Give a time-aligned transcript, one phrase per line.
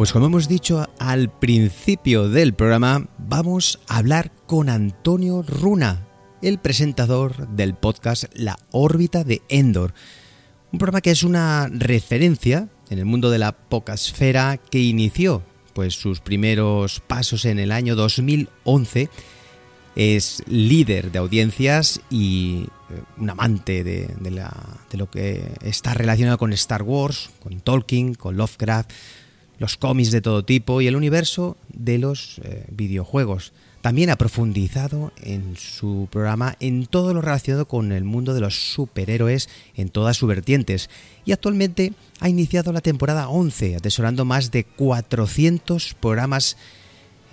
[0.00, 6.08] Pues como hemos dicho al principio del programa, vamos a hablar con Antonio Runa,
[6.40, 9.92] el presentador del podcast La órbita de Endor.
[10.72, 15.42] Un programa que es una referencia en el mundo de la pocasfera que inició
[15.74, 19.10] pues sus primeros pasos en el año 2011.
[19.96, 26.54] Es líder de audiencias y eh, un amante de, de lo que está relacionado con
[26.54, 28.90] Star Wars, con Tolkien, con Lovecraft
[29.60, 33.52] los cómics de todo tipo y el universo de los eh, videojuegos.
[33.82, 38.72] También ha profundizado en su programa en todo lo relacionado con el mundo de los
[38.72, 40.90] superhéroes en todas sus vertientes
[41.24, 46.56] y actualmente ha iniciado la temporada 11 atesorando más de 400 programas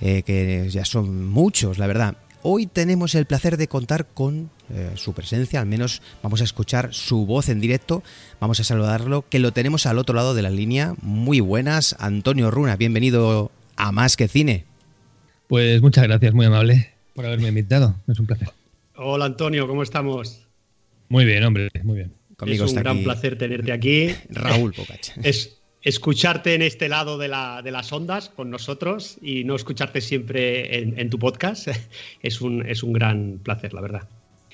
[0.02, 2.18] eh, que ya son muchos, la verdad.
[2.44, 6.94] Hoy tenemos el placer de contar con eh, su presencia, al menos vamos a escuchar
[6.94, 8.04] su voz en directo,
[8.40, 10.94] vamos a saludarlo, que lo tenemos al otro lado de la línea.
[11.02, 14.66] Muy buenas, Antonio Runa, bienvenido a Más que Cine.
[15.48, 18.50] Pues muchas gracias, muy amable por haberme invitado, es un placer.
[18.96, 20.48] Hola Antonio, ¿cómo estamos?
[21.10, 22.14] Muy bien, hombre, muy bien.
[22.46, 24.10] es un gran placer tenerte aquí.
[24.30, 25.14] Raúl Pocacha.
[25.24, 31.10] Es, escucharte en este lado de, las ondas con nosotros y no escucharte siempre en,
[31.10, 31.70] tu podcast
[32.22, 34.08] es un, es un gran placer, la verdad.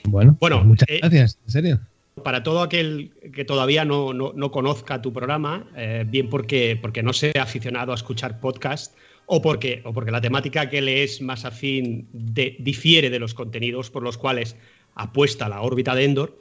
[0.06, 1.80] Bueno, bueno pues muchas eh, gracias, en serio.
[2.24, 7.42] Para todo aquel que todavía no, conozca tu programa, eh, bien porque, porque no sea
[7.42, 12.08] aficionado a escuchar podcast o porque, o porque la temática que le es más afín
[12.12, 14.56] difiere de los contenidos por los cuales
[14.96, 16.38] apuesta la órbita de Endor,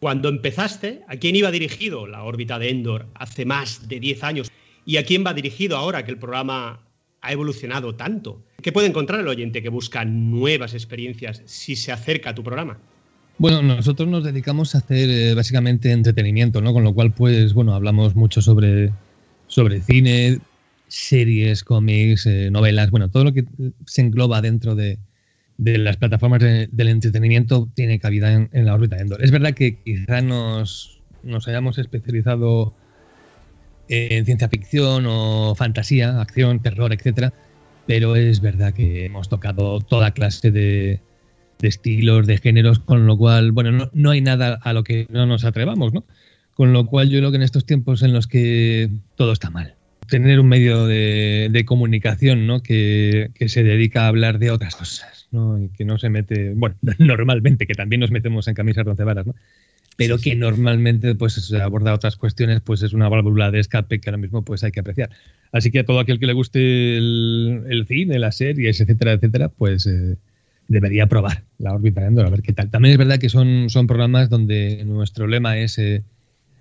[0.00, 4.50] cuando empezaste, ¿a quién iba dirigido la órbita de Endor hace más de 10 años?
[4.86, 6.80] ¿Y a quién va dirigido ahora que el programa
[7.22, 8.42] ha evolucionado tanto?
[8.62, 12.78] ¿Qué puede encontrar el oyente que busca nuevas experiencias si se acerca a tu programa?
[13.38, 16.74] Bueno, nosotros nos dedicamos a hacer eh, básicamente entretenimiento, ¿no?
[16.74, 18.92] Con lo cual, pues, bueno, hablamos mucho sobre,
[19.46, 20.40] sobre cine,
[20.88, 23.46] series, cómics, eh, novelas, bueno, todo lo que
[23.86, 24.98] se engloba dentro de,
[25.56, 29.24] las plataformas del entretenimiento tiene cabida en, la órbita de Endor.
[29.24, 32.74] Es verdad que quizá nos, nos hayamos especializado
[33.90, 37.32] en ciencia ficción o fantasía, acción, terror, etcétera,
[37.86, 41.00] pero es verdad que hemos tocado toda clase de,
[41.60, 45.44] estilos, de géneros, con lo cual, bueno, no, hay nada a lo que no nos
[45.44, 46.04] atrevamos, ¿no?
[46.54, 49.74] Con lo cual yo creo que en estos tiempos en los que todo está mal,
[50.06, 52.62] tener un medio de, comunicación, ¿no?
[52.62, 55.60] Que, se dedica a hablar de otras cosas, ¿no?
[55.60, 59.02] Y que no se mete, bueno, normalmente, que también nos metemos en camisas de once
[59.02, 59.34] varas, ¿no?
[60.00, 64.08] Pero que normalmente pues se aborda otras cuestiones, pues es una válvula de escape que
[64.08, 65.10] ahora mismo pues hay que apreciar.
[65.52, 69.86] Así que a todo aquel que le guste el, cine, las series, etcétera, etcétera, pues
[69.86, 70.16] eh,
[70.68, 72.70] debería probar la órbita de Endor, a ver qué tal.
[72.70, 76.02] También es verdad que son, son programas donde nuestro lema es eh,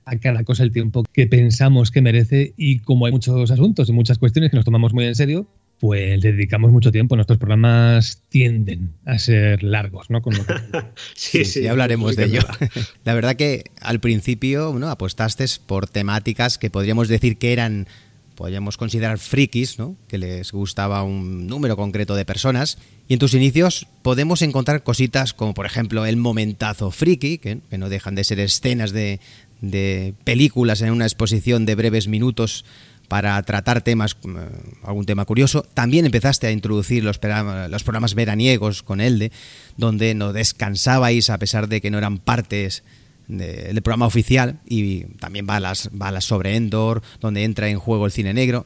[0.03, 3.93] a cada cosa el tiempo que pensamos que merece y como hay muchos asuntos y
[3.93, 5.47] muchas cuestiones que nos tomamos muy en serio,
[5.79, 7.15] pues dedicamos mucho tiempo.
[7.15, 10.21] Nuestros programas tienden a ser largos, ¿no?
[11.15, 12.41] sí, sí, ya hablaremos de ello.
[13.05, 14.89] La verdad que al principio ¿no?
[14.89, 17.87] apostaste por temáticas que podríamos decir que eran
[18.35, 19.97] podríamos considerar frikis, ¿no?
[20.07, 22.77] que les gustaba un número concreto de personas.
[23.09, 27.89] Y en tus inicios podemos encontrar cositas como por ejemplo el momentazo friki, que, no
[27.89, 29.19] dejan de ser escenas de,
[29.59, 32.63] de, películas en una exposición de breves minutos
[33.09, 34.47] para tratar temas, eh,
[34.83, 35.65] algún tema curioso.
[35.73, 39.33] También empezaste a introducir los, programas veraniegos con Elde,
[39.75, 42.83] donde no descansabais a pesar de que no eran partes
[43.27, 48.33] del programa oficial y también balas, balas sobre Endor, donde entra en juego el cine
[48.33, 48.65] negro.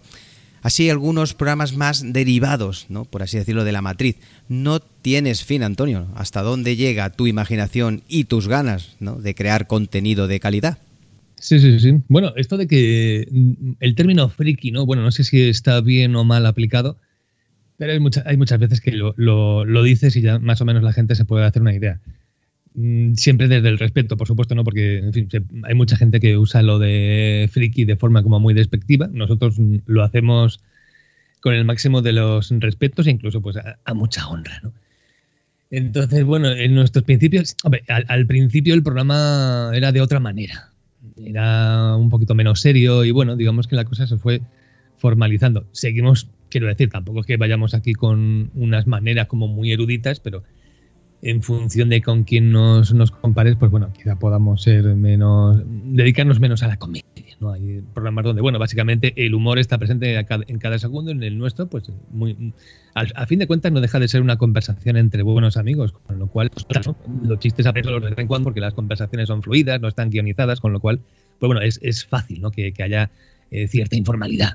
[0.62, 3.03] Así algunos programas más derivados, ¿no?
[3.03, 4.16] por así decirlo, de la matriz.
[4.48, 6.08] No tienes fin, Antonio.
[6.16, 9.16] ¿Hasta dónde llega tu imaginación y tus ganas ¿no?
[9.16, 10.78] de crear contenido de calidad?
[11.44, 12.02] Sí, sí, sí.
[12.08, 14.86] Bueno, esto de que mm, el término friki, ¿no?
[14.86, 16.97] Bueno, no sé si está bien o mal aplicado,
[17.78, 20.94] pero hay, hay muchas veces que lo, lo dices y ya más o menos la
[20.94, 22.00] gente se puede hacer una idea.
[22.76, 24.64] Mm, siempre desde el respeto, por supuesto, ¿no?
[24.64, 25.28] Porque, en fin,
[25.64, 29.09] hay mucha gente que usa lo de friki de forma como muy despectiva.
[29.12, 30.62] Nosotros lo hacemos
[31.41, 34.72] con el máximo de los respetos e incluso pues a, mucha honra, ¿no?
[35.72, 40.72] Entonces, bueno, en nuestros principios, hombre, al, principio el programa era de otra manera.
[41.18, 44.42] Era un poquito menos serio y bueno, digamos que la cosa se fue
[44.98, 45.66] formalizando.
[45.72, 50.44] Seguimos, quiero decir, tampoco es que vayamos aquí con unas maneras como muy eruditas, pero
[51.22, 56.40] en función de con quién nos, nos compares, pues bueno, quizá podamos ser menos, dedicarnos
[56.40, 57.04] menos a la comedia,
[57.40, 57.52] ¿no?
[57.52, 61.68] Hay programas donde, bueno, básicamente el humor está presente en cada segundo, en el nuestro,
[61.68, 62.53] pues muy,
[62.94, 66.28] a fin de cuentas no deja de ser una conversación entre buenos amigos, con lo
[66.28, 66.88] cual, pues,
[67.24, 70.09] los chistes a los de vez en cuando porque las conversaciones son fluidas, no están
[70.09, 71.00] guionizadas, con lo cual,
[71.40, 72.52] pues bueno, es, es fácil, ¿no?
[72.52, 73.12] Que, que haya
[73.52, 74.53] eh, cierta informalidad.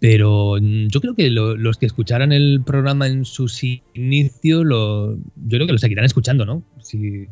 [0.00, 3.62] Pero yo creo que los que escucharan el programa en sus
[3.94, 6.62] inicios, lo, yo creo que lo seguirán escuchando, ¿no?
[6.80, 7.26] Si,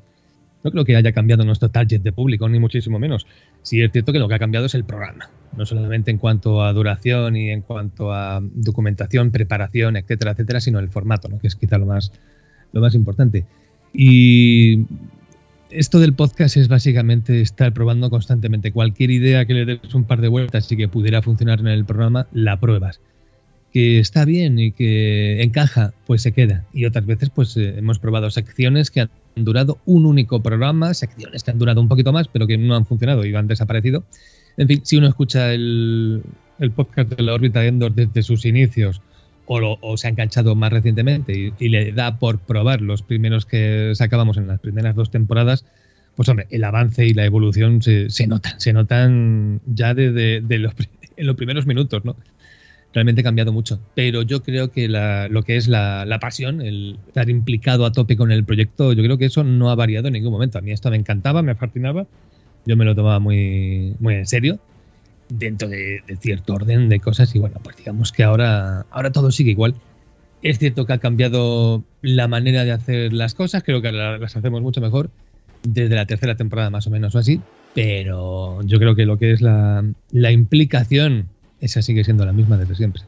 [0.65, 3.27] no creo que haya cambiado nuestro target de público, ni muchísimo menos.
[3.63, 6.63] Sí es cierto que lo que ha cambiado es el programa, no solamente en cuanto
[6.63, 11.39] a duración y en cuanto a documentación, preparación, etcétera, etcétera, sino el formato, ¿no?
[11.39, 12.13] que es quizá lo más,
[12.73, 13.45] lo más importante.
[13.93, 14.85] Y
[15.71, 18.73] esto del podcast es básicamente estar probando constantemente.
[18.73, 21.85] Cualquier idea que le des un par de vueltas y que pudiera funcionar en el
[21.85, 23.01] programa, la pruebas.
[23.73, 26.65] Que está bien y que encaja, pues se queda.
[26.73, 29.09] Y otras veces, pues eh, hemos probado secciones que
[29.39, 32.75] han durado un único programa, secciones que han durado un poquito más, pero que no
[32.75, 34.05] han funcionado y han desaparecido.
[34.57, 36.23] En fin, si uno escucha el,
[36.75, 39.01] podcast de la órbita de Endor desde sus inicios
[39.47, 44.37] o, se ha enganchado más recientemente y, le da por probar los primeros que sacábamos
[44.37, 45.65] en las primeras dos temporadas,
[46.17, 50.59] pues hombre, el avance y la evolución se, se notan, se notan ya desde de
[50.59, 50.75] los,
[51.17, 52.17] en los primeros minutos, ¿no?
[52.95, 53.81] Realmente ha cambiado mucho.
[53.95, 58.33] Pero yo creo que lo que es la, pasión, el estar implicado a tope con
[58.33, 60.59] el proyecto, yo creo que eso no ha variado en ningún momento.
[60.59, 62.07] A mí esto me encantaba, me fascinaba,
[62.67, 64.59] yo me lo tomaba muy, muy en serio,
[65.29, 69.51] dentro de, cierto orden de cosas, y bueno, pues digamos que ahora, ahora todo sigue
[69.51, 69.75] igual.
[70.41, 74.63] Es cierto que ha cambiado la manera de hacer las cosas, creo que las hacemos
[74.63, 75.11] mucho mejor
[75.65, 77.41] desde la tercera temporada más o menos o así,
[77.75, 81.27] pero yo creo que lo que es la, la implicación
[81.61, 83.03] esa sigue siendo la misma desde siempre.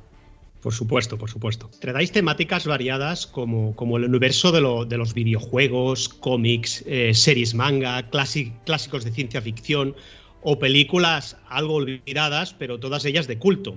[0.62, 1.70] Por supuesto, por supuesto.
[1.81, 9.05] Tratáis temáticas variadas como, como el universo de, los videojuegos, cómics, eh, series manga, clásicos
[9.05, 9.94] de ciencia ficción
[10.43, 13.76] o películas algo olvidadas, pero todas ellas de culto.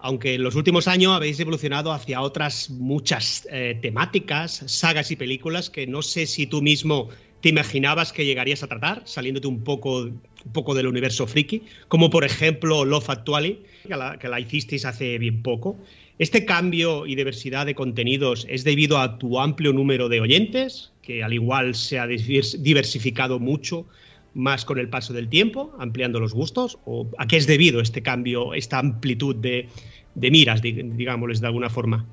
[0.00, 5.70] Aunque en los últimos años habéis evolucionado hacia otras muchas eh, temáticas, sagas y películas
[5.70, 7.08] que no sé si tú mismo
[7.40, 12.10] te imaginabas que llegarías a tratar, saliéndote un poco, un poco del universo friki, como
[12.10, 15.76] por ejemplo Love Actually, que la, que hicisteis hace bien poco.
[16.18, 21.22] ¿Este cambio y diversidad de contenidos es debido a tu amplio número de oyentes, que
[21.22, 23.86] al igual se ha diversificado mucho
[24.34, 26.78] más con el paso del tiempo, ampliando los gustos?
[26.86, 29.68] ¿O a qué es debido este cambio, esta amplitud de,
[30.16, 32.04] de miras, digámosles de alguna forma?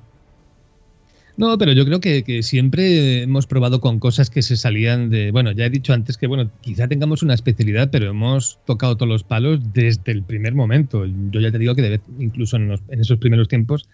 [1.36, 5.30] No, pero yo creo que, siempre hemos probado con cosas que se salían de.
[5.32, 9.08] Bueno, ya he dicho antes que, bueno, quizá tengamos una especialidad, pero hemos tocado todos
[9.08, 11.04] los palos desde el primer momento.
[11.30, 13.86] Yo ya te digo que incluso en, esos primeros tiempos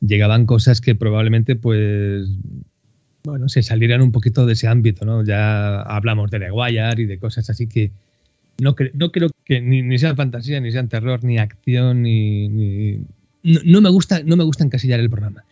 [0.00, 2.28] llegaban cosas que probablemente, pues,
[3.22, 5.24] bueno, se salieran un poquito de ese ámbito, ¿no?
[5.24, 7.92] Ya hablamos de Wire y de cosas así que
[8.60, 12.98] no, no creo que ni, ni sean fantasía, ni sean terror, ni acción, ni.
[13.44, 15.44] no, me gusta, no me gusta encasillar el programa.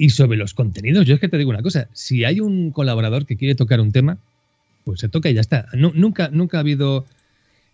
[0.00, 3.26] Y sobre los contenidos, yo es que te digo una cosa, si hay un colaborador
[3.26, 4.18] que quiere tocar un tema,
[4.84, 5.66] pues se toca y ya está.
[5.74, 7.04] nunca, nunca ha habido,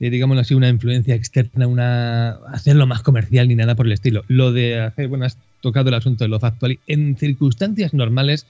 [0.01, 4.25] eh, digamos así, una influencia externa, una hacerlo más comercial ni nada por el estilo.
[4.27, 6.81] Lo de hacer, bueno, has tocado el asunto de Love Actually.
[6.87, 8.47] En circunstancias normales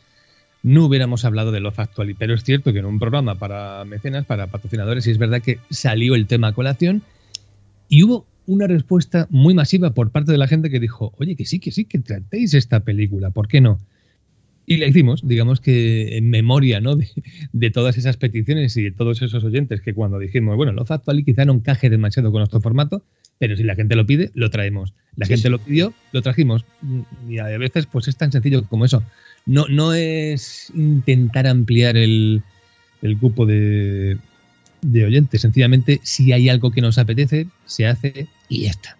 [0.62, 4.24] no hubiéramos hablado de Love Actually, pero es cierto que en un programa para mecenas,
[4.24, 7.02] para patrocinadores, y es verdad que salió el tema a colación
[7.88, 11.44] y hubo una respuesta muy masiva por parte de la gente que dijo, oye, que
[11.44, 13.78] sí, que sí, que tratéis esta película, ¿por qué no?
[14.66, 16.96] Y la hicimos, digamos que en memoria ¿no?
[17.52, 21.18] de, todas esas peticiones y de todos esos oyentes que cuando dijimos, bueno, lo factual
[21.18, 23.02] y quizá no encaje demasiado con nuestro formato,
[23.38, 24.94] pero si la gente lo pide, lo traemos.
[25.16, 26.64] La gente lo pidió, lo trajimos.
[27.28, 29.02] Y a veces pues es tan sencillo como eso.
[29.44, 32.42] No, no es intentar ampliar el,
[33.02, 34.16] el grupo de,
[34.84, 35.40] de oyentes.
[35.40, 38.96] Sencillamente, si hay algo que nos apetece, se hace y ya está.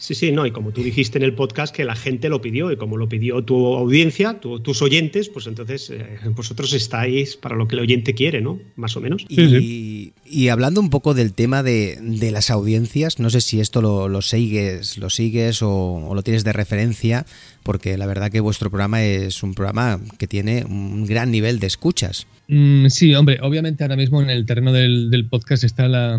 [0.00, 2.72] Sí, sí, no, y como tú dijiste en el podcast que la gente lo pidió,
[2.72, 7.68] y como lo pidió tu audiencia, tus oyentes, pues entonces eh, vosotros estáis para lo
[7.68, 8.58] que el oyente quiere, ¿no?
[8.76, 9.26] Más o menos.
[9.28, 13.82] Y, y hablando un poco del tema de, de, las audiencias, no sé si esto
[13.82, 17.26] lo, lo sigues, lo sigues o, lo tienes de referencia,
[17.62, 21.66] porque la verdad que vuestro programa es un programa que tiene un gran nivel de
[21.66, 22.26] escuchas.
[22.48, 26.18] Mm, sí, hombre, obviamente ahora mismo en el terreno del, del podcast está la,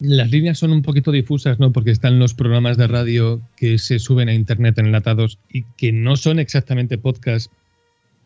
[0.00, 1.72] las líneas son un poquito difusas, ¿no?
[1.72, 6.16] Porque están los programas de radio que se suben a internet enlatados y que no
[6.16, 7.50] son exactamente podcasts,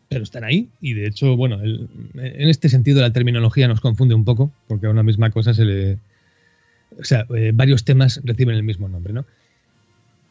[0.08, 0.68] pero están ahí.
[0.80, 4.90] Y de hecho, bueno, en este sentido la terminología nos confunde un poco, porque a
[4.90, 5.98] una misma cosa se le.
[6.98, 9.26] O sea, eh, varios temas reciben el mismo nombre, ¿no?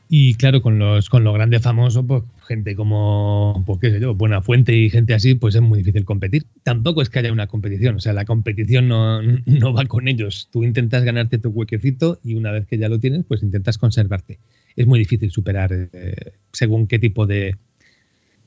[0.09, 4.15] Y claro, con los, con lo grande famoso, pues gente como, pues qué sé yo,
[4.15, 6.45] Buena Fuente y gente así, pues es muy difícil competir.
[6.63, 10.47] Tampoco es que haya una competición, o sea, la competición no, no va con ellos.
[10.51, 14.39] Tú intentas ganarte tu huequecito y una vez que ya lo tienes, pues intentas conservarte.
[14.77, 17.57] Es muy difícil superar eh, según qué tipo de,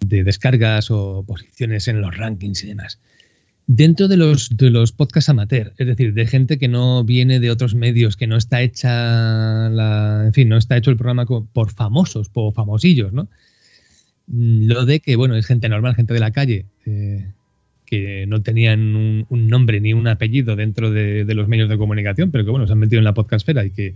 [0.07, 3.00] de descargas o posiciones en los rankings y demás.
[3.72, 7.52] Dentro de los, de los podcasts amateur, es decir, de gente que no viene de
[7.52, 11.70] otros medios, que no está hecha la, en fin, no está hecho el programa por
[11.70, 13.28] famosos, por famosillos, ¿no?
[14.26, 17.30] Mm, lo de que, bueno, es gente normal, gente de la calle, eh,
[17.86, 18.96] que no tenían
[19.28, 22.72] un, nombre ni un apellido dentro de, los medios de comunicación, pero que, bueno, se
[22.72, 23.94] han metido en la podcastfera y que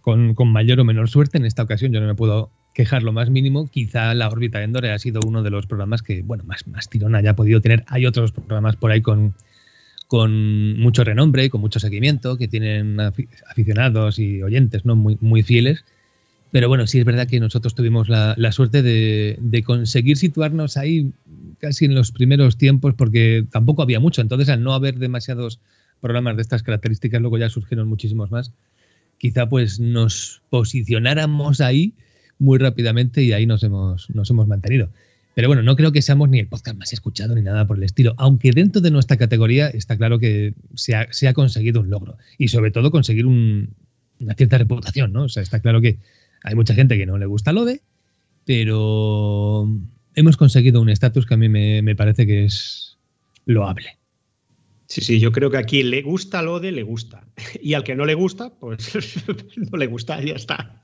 [0.00, 3.12] con, con mayor o menor suerte, en esta ocasión yo no me puedo quejar lo
[3.12, 6.64] más mínimo, quizá la órbita Endor ha sido uno de los programas que, bueno, más,
[6.68, 7.82] más tirón haya podido tener.
[7.88, 9.34] Hay otros programas por ahí con,
[10.06, 14.94] con mucho renombre, con mucho seguimiento, que tienen aficionados y oyentes ¿no?
[14.94, 15.84] muy, muy fieles.
[16.52, 21.10] Pero bueno, sí es verdad que nosotros tuvimos la, suerte de, de, conseguir situarnos ahí
[21.58, 24.20] casi en los primeros tiempos, porque tampoco había mucho.
[24.20, 25.58] Entonces, al no haber demasiados
[26.00, 28.52] programas de estas características, luego ya surgieron muchísimos más.
[29.18, 31.94] Quizá pues nos posicionáramos ahí
[32.38, 34.90] muy rápidamente y ahí nos hemos, nos hemos mantenido.
[35.34, 37.84] Pero bueno, no creo que seamos ni el podcast más escuchado ni nada por el
[37.84, 41.90] estilo, aunque dentro de nuestra categoría está claro que se ha, se ha conseguido un
[41.90, 45.24] logro y sobre todo conseguir una cierta reputación, ¿no?
[45.24, 45.98] O sea, está claro que
[46.42, 47.82] hay mucha gente que no le gusta lo de,
[48.44, 49.68] pero
[50.14, 52.96] hemos conseguido un estatus que a mí me, me parece que es
[53.46, 53.97] loable.
[54.88, 57.22] Sí, sí, yo creo que a quien le gusta lo de le gusta.
[57.62, 59.22] Y al que no le gusta, pues
[59.70, 60.82] no le gusta, ya está.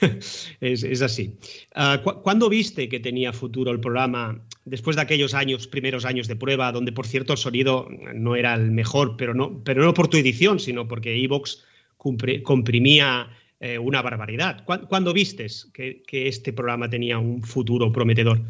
[0.60, 1.38] es, así.
[1.72, 4.44] Ah, ¿Cuándo viste que tenía futuro el programa?
[4.64, 8.54] Después de aquellos años, primeros años de prueba, donde por cierto el sonido no era
[8.54, 11.62] el mejor, pero no, pero no por tu edición, sino porque Evox
[11.96, 13.28] comprimía
[13.60, 14.64] eh, una barbaridad.
[14.64, 18.40] ¿Cuándo vistes que este programa tenía un futuro prometedor?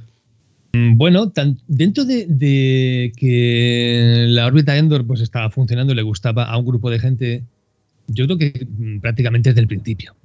[0.75, 1.33] Mm, bueno,
[1.69, 6.91] dentro de, que la órbita Endor pues estaba funcionando y le gustaba a un grupo
[6.91, 7.45] de gente,
[8.09, 10.17] yo creo que mm, prácticamente desde el principio.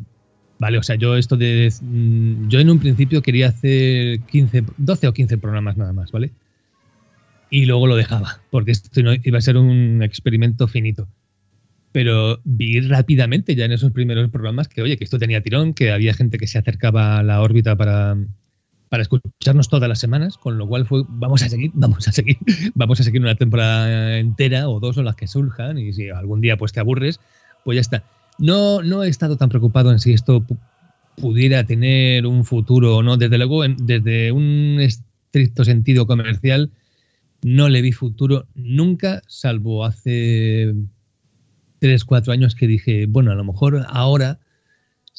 [0.58, 1.72] Vale, o sea, yo esto de.
[1.82, 6.32] Mm, yo en un principio quería hacer 15, 12 o 15 programas nada más, ¿vale?
[7.52, 11.08] Y luego lo dejaba, porque esto iba a ser un experimento finito.
[11.92, 15.92] Pero vi rápidamente ya en esos primeros programas que, oye, que esto tenía tirón, que
[15.92, 18.18] había gente que se acercaba a la órbita para,
[18.90, 22.38] para escucharnos todas las semanas, con lo cual fue, vamos a seguir, vamos a seguir,
[22.76, 26.42] vamos a seguir una temporada entera o dos o las que surjan y si algún
[26.42, 27.20] día pues te aburres,
[27.64, 28.04] pues ya está.
[28.40, 30.44] No, no he estado tan preocupado en si esto
[31.16, 33.18] pudiera tener un futuro o no.
[33.18, 36.72] Desde luego, desde un estricto sentido comercial,
[37.44, 40.74] no le vi futuro nunca, salvo hace
[41.80, 44.40] tres, cuatro años que dije, bueno, a lo mejor ahora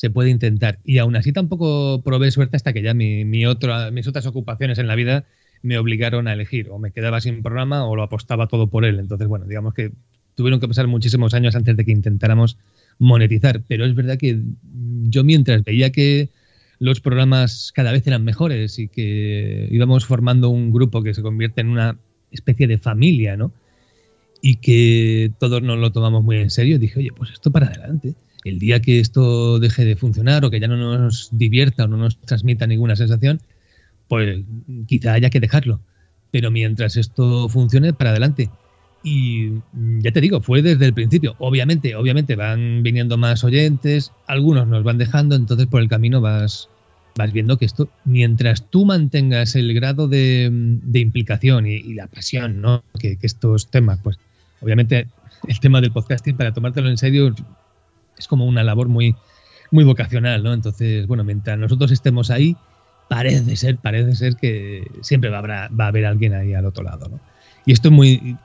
[0.00, 0.78] se puede intentar.
[0.82, 3.44] Y aún así tampoco probé suerte hasta que ya mi, mi
[3.92, 5.26] mis otras ocupaciones en la vida
[5.60, 6.70] me obligaron a elegir.
[6.70, 8.98] O me quedaba sin programa o lo apostaba todo por él.
[8.98, 9.92] Entonces, bueno, digamos que
[10.36, 12.56] tuvieron que pasar muchísimos años antes de que intentáramos
[12.98, 13.62] monetizar.
[13.68, 14.40] Pero es verdad que
[15.10, 16.30] yo mientras veía que
[16.78, 21.60] los programas cada vez eran mejores y que íbamos formando un grupo que se convierte
[21.60, 21.98] en una
[22.30, 23.52] especie de familia, ¿no?
[24.40, 28.14] Y que todos nos lo tomamos muy en serio, dije, oye, pues esto para adelante
[28.44, 31.96] el día que esto deje de funcionar o que ya no nos divierta o no
[31.96, 33.40] nos transmita ninguna sensación,
[34.08, 34.40] pues
[34.86, 35.80] quizá haya que dejarlo.
[36.30, 38.50] Pero mientras esto funcione, para adelante.
[39.02, 39.52] Y
[40.00, 41.34] ya te digo, fue desde el principio.
[41.38, 46.68] Obviamente, obviamente van viniendo más oyentes, algunos nos van dejando, entonces por el camino vas,
[47.16, 50.44] vas viendo que esto, mientras tú mantengas el grado de,
[50.92, 52.84] implicación y, la pasión, ¿no?
[52.98, 54.18] Que, estos temas, pues
[54.60, 55.06] obviamente
[55.48, 57.34] el tema del podcasting, para tomártelo en serio,
[58.20, 59.16] es como una labor muy,
[59.70, 60.52] muy vocacional, ¿no?
[60.52, 62.56] Entonces, bueno, mientras nosotros estemos ahí,
[63.08, 66.66] parece ser, parece ser que siempre va a, haber, va a haber alguien ahí al
[66.66, 67.20] otro lado, ¿no?
[67.66, 68.36] Y esto es muy,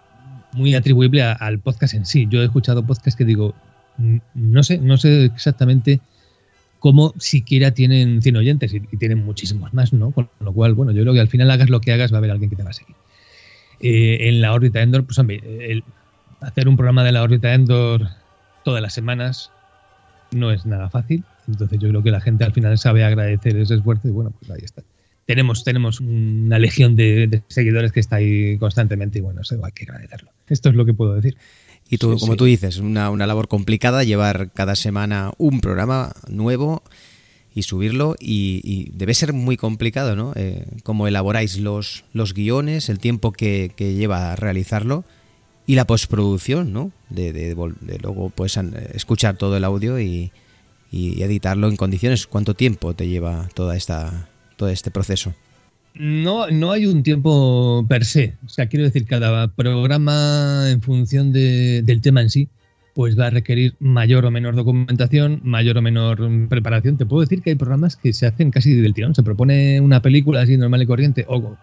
[0.53, 2.27] muy atribuible al podcast en sí.
[2.29, 3.53] Yo he escuchado podcasts que digo,
[4.33, 5.99] no sé, no sé exactamente
[6.79, 10.11] cómo siquiera tienen 100 oyentes y, tienen muchísimos más, ¿no?
[10.11, 12.19] Con lo cual, bueno, yo creo que al final hagas lo que hagas va a
[12.19, 12.95] haber alguien que te va a seguir.
[13.79, 15.41] Eh, en la órbita Endor, pues hombre,
[16.41, 18.07] hacer un programa de la órbita Endor
[18.63, 19.51] todas las semanas
[20.31, 21.23] no es nada fácil.
[21.47, 24.51] Entonces yo creo que la gente al final sabe agradecer ese esfuerzo y bueno, pues
[24.51, 24.83] ahí está.
[25.25, 29.83] Tenemos, tenemos una legión de, seguidores que está ahí constantemente y bueno, eso hay que
[29.83, 30.31] agradecerlo.
[30.47, 31.35] Esto es lo que puedo decir.
[31.89, 36.83] Y tú, como tú dices, una, una labor complicada llevar cada semana un programa nuevo
[37.53, 40.33] y subirlo y, debe ser muy complicado, ¿no?
[40.35, 45.05] Eh, cómo elaboráis los, los guiones, el tiempo que, que lleva a realizarlo
[45.67, 46.91] y la postproducción, ¿no?
[47.09, 47.55] De, de,
[48.01, 48.57] luego pues
[48.93, 50.31] escuchar todo el audio y,
[50.91, 52.25] editarlo en condiciones.
[52.25, 55.33] ¿Cuánto tiempo te lleva toda esta, todo este proceso?
[55.93, 58.35] No, no hay un tiempo per se.
[58.45, 62.47] O sea, quiero decir, cada programa en función del tema en sí,
[62.93, 66.95] pues va a requerir mayor o menor documentación, mayor o menor preparación.
[66.97, 69.15] Te puedo decir que hay programas que se hacen casi del tirón.
[69.15, 71.57] Se propone una película así normal y corriente, o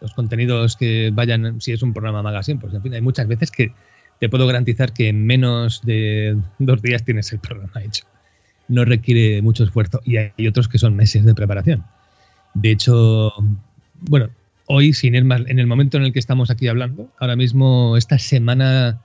[0.00, 3.50] los contenidos que vayan, si es un programa magazine, pues en fin, hay muchas veces
[3.50, 3.72] que
[4.20, 8.04] te puedo garantizar que en menos de dos días tienes el programa hecho.
[8.68, 11.84] No requiere mucho esfuerzo y hay otros que son meses de preparación.
[12.54, 13.32] De hecho,
[14.00, 14.30] bueno,
[14.66, 17.96] hoy, sin ir más, en el momento en el que estamos aquí hablando, ahora mismo,
[17.96, 19.00] esta semana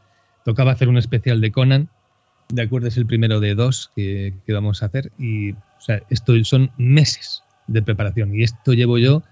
[0.45, 1.89] tocaba hacer un especial de Conan.
[2.49, 5.11] De acuerdo, es el primero de dos que, vamos a hacer.
[5.17, 8.35] Y, o sea, esto son meses de preparación.
[8.35, 9.23] Y esto llevo yo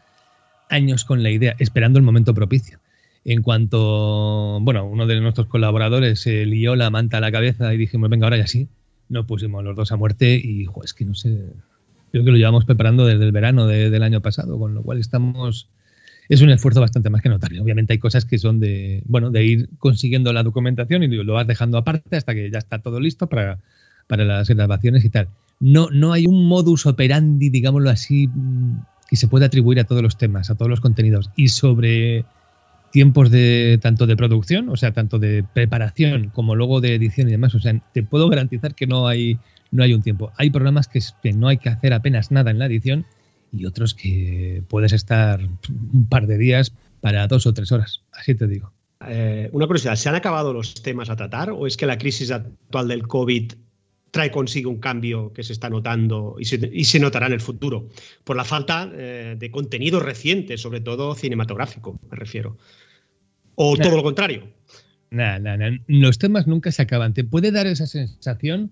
[0.72, 2.80] años con la idea, esperando el momento propicio.
[3.24, 7.78] En cuanto, bueno, uno de nuestros colaboradores se lió la manta a la cabeza y
[7.78, 8.68] dijimos, venga, ahora ya sí,
[9.10, 11.38] nos pusimos los dos a muerte y, jo, es que no sé,
[12.12, 15.70] creo que lo llevamos preparando desde el verano del año pasado, con lo cual estamos
[16.30, 17.62] es un esfuerzo bastante más que notario.
[17.62, 21.46] Obviamente hay cosas que son de, bueno, de ir consiguiendo la documentación y lo vas
[21.46, 23.60] dejando aparte hasta que ya está todo listo para,
[24.08, 25.28] para las grabaciones y tal.
[25.60, 28.30] No, no hay un modus operandi, digámoslo así,
[29.12, 31.32] que se pueda atribuir a todos los temas, a todos los contenidos.
[31.36, 32.24] Y sobre
[32.92, 37.32] tiempos de tanto de producción, o sea, tanto de preparación como luego de edición y
[37.32, 37.54] demás.
[37.54, 39.38] O sea, te puedo garantizar que no hay,
[39.70, 40.32] no hay un tiempo.
[40.38, 41.02] Hay programas que
[41.34, 43.06] no hay que hacer apenas nada en la edición
[43.52, 48.04] y otros que puedes estar un par de días para dos o tres horas.
[48.14, 48.72] Así te digo.
[49.06, 52.32] Eh, una curiosidad, ¿se han acabado los temas a tratar o es que la crisis
[52.32, 53.52] actual del COVID
[54.12, 57.90] trae consigo un cambio que se está notando y se, notará en el futuro?
[58.24, 62.58] Por la falta eh, de contenido reciente, sobre todo cinematográfico, me refiero.
[63.56, 64.48] ¿O todo lo contrario?
[65.12, 67.14] Nada, nada, los temas nunca se acaban.
[67.14, 68.72] Te puede dar esa sensación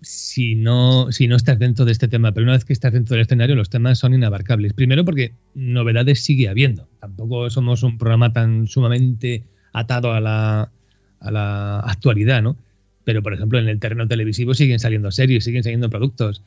[0.00, 2.32] si no, si no estás dentro de este tema.
[2.32, 4.72] Pero una vez que estás dentro del escenario, los temas son inabarcables.
[4.72, 6.88] Primero porque novedades sigue habiendo.
[7.00, 10.72] Tampoco somos un programa tan sumamente atado a la,
[11.20, 12.56] a la actualidad, ¿no?
[13.06, 16.42] Pero, por ejemplo, en el terreno televisivo siguen saliendo series, siguen saliendo productos,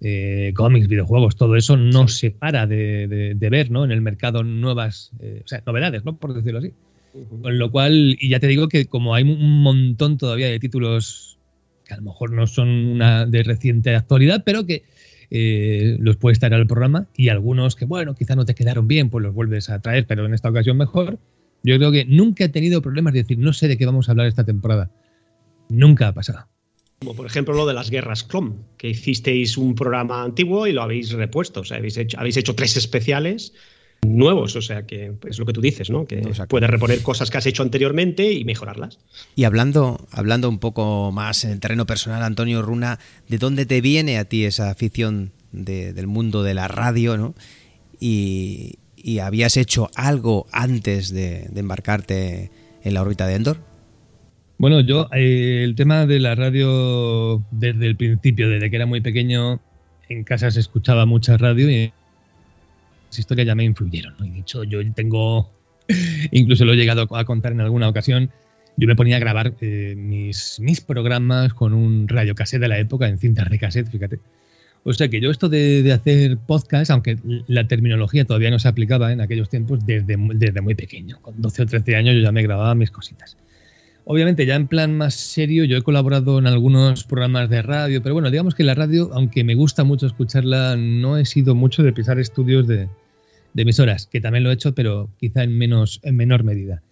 [0.00, 3.84] eh, cómics, videojuegos, todo eso no se para de, ver, ¿no?
[3.84, 6.16] En el mercado nuevas, eh, o sea, novedades, ¿no?
[6.16, 6.70] Por decirlo así.
[7.42, 11.36] Con lo cual, y ya te digo que como hay un montón todavía de títulos
[11.84, 14.84] que a lo mejor no son una de reciente actualidad, pero que
[15.32, 19.10] eh, los puedes traer al programa y algunos que, bueno, quizá no te quedaron bien,
[19.10, 21.18] pues los vuelves a traer, pero en esta ocasión mejor.
[21.64, 24.12] Yo creo que nunca he tenido problemas de decir, no sé de qué vamos a
[24.12, 24.90] hablar esta temporada.
[25.68, 26.46] Nunca ha pasado.
[27.00, 30.82] Como por ejemplo lo de las guerras Clon, que hicisteis un programa antiguo y lo
[30.82, 31.60] habéis repuesto.
[31.60, 33.52] O sea, habéis hecho, habéis hecho tres especiales
[34.06, 36.06] nuevos, o sea que es lo que tú dices, ¿no?
[36.06, 38.98] Que puedes reponer cosas que has hecho anteriormente y mejorarlas.
[39.34, 42.98] Y hablando, hablando un poco más en el terreno personal, Antonio Runa,
[43.28, 47.34] ¿de dónde te viene a ti esa afición del mundo de la radio, ¿no?
[48.00, 48.78] Y,
[49.20, 52.50] habías hecho algo antes de, embarcarte
[52.82, 53.58] en la órbita de Endor?
[54.56, 59.00] Bueno, yo eh, el tema de la radio desde el principio, desde que era muy
[59.00, 59.60] pequeño,
[60.08, 61.92] en casa se escuchaba mucha radio y
[63.18, 64.14] historias ya me influyeron.
[64.18, 64.26] ¿no?
[64.26, 65.50] Y dicho, yo tengo,
[66.30, 68.30] incluso lo he llegado a contar en alguna ocasión,
[68.76, 73.08] yo me ponía a grabar eh, mis, mis programas con un radiocassette de la época,
[73.08, 74.18] en cintas de cassette, fíjate.
[74.86, 79.12] O sea que yo esto de, hacer podcast, aunque la terminología todavía no se aplicaba
[79.12, 82.42] en aquellos tiempos, desde, desde muy pequeño, con 12 o 13 años yo ya me
[82.42, 83.36] grababa mis cositas.
[84.06, 88.14] Obviamente ya en plan más serio, yo he colaborado en algunos programas de radio, pero
[88.14, 91.92] bueno, digamos que la radio, aunque me gusta mucho escucharla, no he sido mucho de
[91.92, 92.88] pisar estudios de,
[93.54, 96.82] de emisoras, que también lo he hecho, pero quizá en, menos, en menor medida.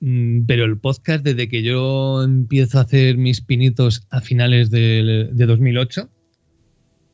[0.00, 5.28] Mm, pero el podcast, desde que yo empiezo a hacer mis pinitos a finales de,
[5.34, 6.08] 2008,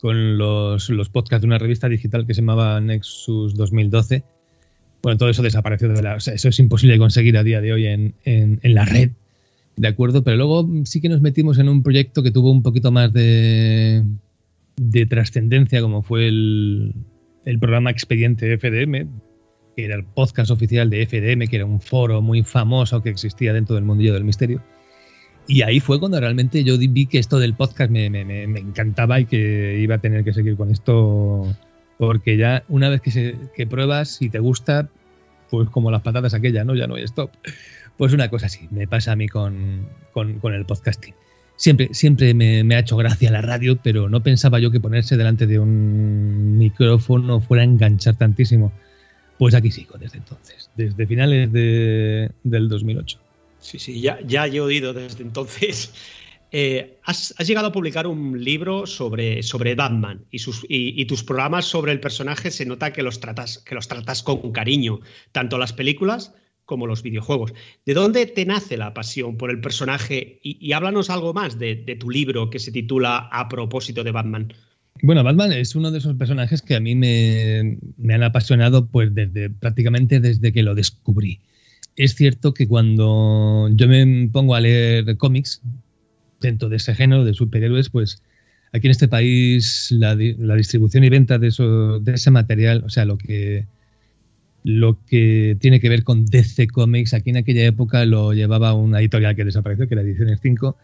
[0.01, 4.23] con los, los, podcasts de una revista digital que se llamaba Nexus 2012,
[5.05, 6.17] bueno, todo eso desapareció de la...
[6.17, 9.11] eso es imposible de conseguir a día de hoy en, en, la red,
[9.77, 10.25] ¿de acuerdo?
[10.25, 14.03] Pero luego sí que nos metimos en un proyecto que tuvo un poquito más de,
[14.77, 16.95] de trascendencia, como fue el,
[17.45, 19.11] el programa Expediente FDM,
[19.77, 23.53] que era el podcast oficial de FDM, que era un foro muy famoso que existía
[23.53, 24.62] dentro del mundillo del misterio.
[25.47, 28.07] Y ahí fue cuando realmente yo vi que esto del podcast me,
[28.59, 31.55] encantaba y que iba a tener que seguir con esto,
[31.98, 34.88] porque ya una vez que, se, que pruebas y te gusta,
[35.50, 36.74] pues como las patatas aquellas, ¿no?
[36.74, 37.30] Ya no hay stop.
[37.96, 41.14] Pues una cosa así, me pasa a mí con, con el podcasting
[41.57, 45.46] siempre, siempre me, ha hecho gracia la radio, pero no pensaba yo que ponerse delante
[45.46, 48.72] de un micrófono fuera a enganchar tantísimo.
[49.38, 53.18] Pues aquí sigo desde entonces, desde finales de, del 2008.
[53.59, 55.92] Sí, sí, ya, ya he oído desde entonces.
[56.57, 61.99] Eh, has, llegado a publicar un libro sobre, sobre Batman y, tus programas sobre el
[61.99, 65.01] personaje se nota que los tratas, que los tratas con cariño,
[65.33, 66.33] tanto las películas
[66.64, 67.53] como los videojuegos.
[67.85, 70.38] ¿De dónde te nace la pasión por el personaje?
[70.45, 74.53] Y, háblanos algo más de, tu libro que se titula A propósito de Batman.
[75.03, 77.79] Bueno, Batman es uno de esos personajes que a mí me,
[78.14, 81.40] han apasionado pues desde prácticamente desde que lo descubrí.
[81.97, 85.61] Es cierto que cuando yo me pongo a leer cómics
[86.44, 88.22] de ese género de superhéroes, pues
[88.72, 93.66] aquí en este país la, distribución y venta de, ese material, o sea, lo que,
[94.62, 99.00] lo que tiene que ver con DC Comics, aquí en aquella época lo llevaba una
[99.00, 100.76] editorial que desapareció, que era Ediciones 5,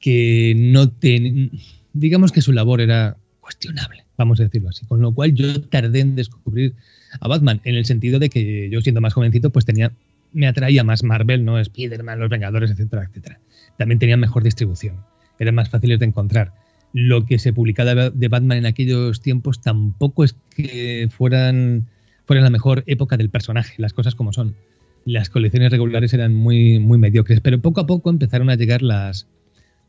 [0.00, 1.48] que no tenía,
[1.94, 4.84] digamos que su labor era cuestionable, vamos a decirlo así.
[4.86, 6.74] Con lo cual yo tardé en descubrir
[7.20, 9.92] a Batman, en el sentido de que yo siendo más jovencito, pues tenía,
[10.32, 11.58] me atraía más Marvel, ¿no?
[11.58, 13.40] Spider-Man, Los Vengadores, etcétera, etcétera.
[13.80, 14.96] También tenían mejor distribución,
[15.38, 16.52] eran más fáciles de encontrar
[16.92, 21.86] lo que se publicaba de Batman en aquellos tiempos tampoco es que fueran,
[22.26, 24.56] fueran la mejor época del personaje, las cosas como son.
[25.04, 29.28] Las colecciones regulares eran muy, muy mediocres, pero poco a poco empezaron a llegar las,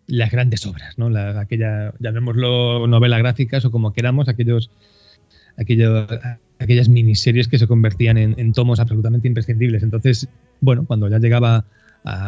[0.08, 1.10] las grandes obras, ¿no?
[1.10, 4.70] La, aquella, llamémoslo novela gráficas o como queramos, aquellos,
[5.58, 6.08] aquellos,
[6.60, 9.84] aquellas miniseries que se convertían en, tomos absolutamente imprescindibles.
[9.84, 10.30] Entonces,
[10.62, 11.66] bueno, cuando ya llegaba,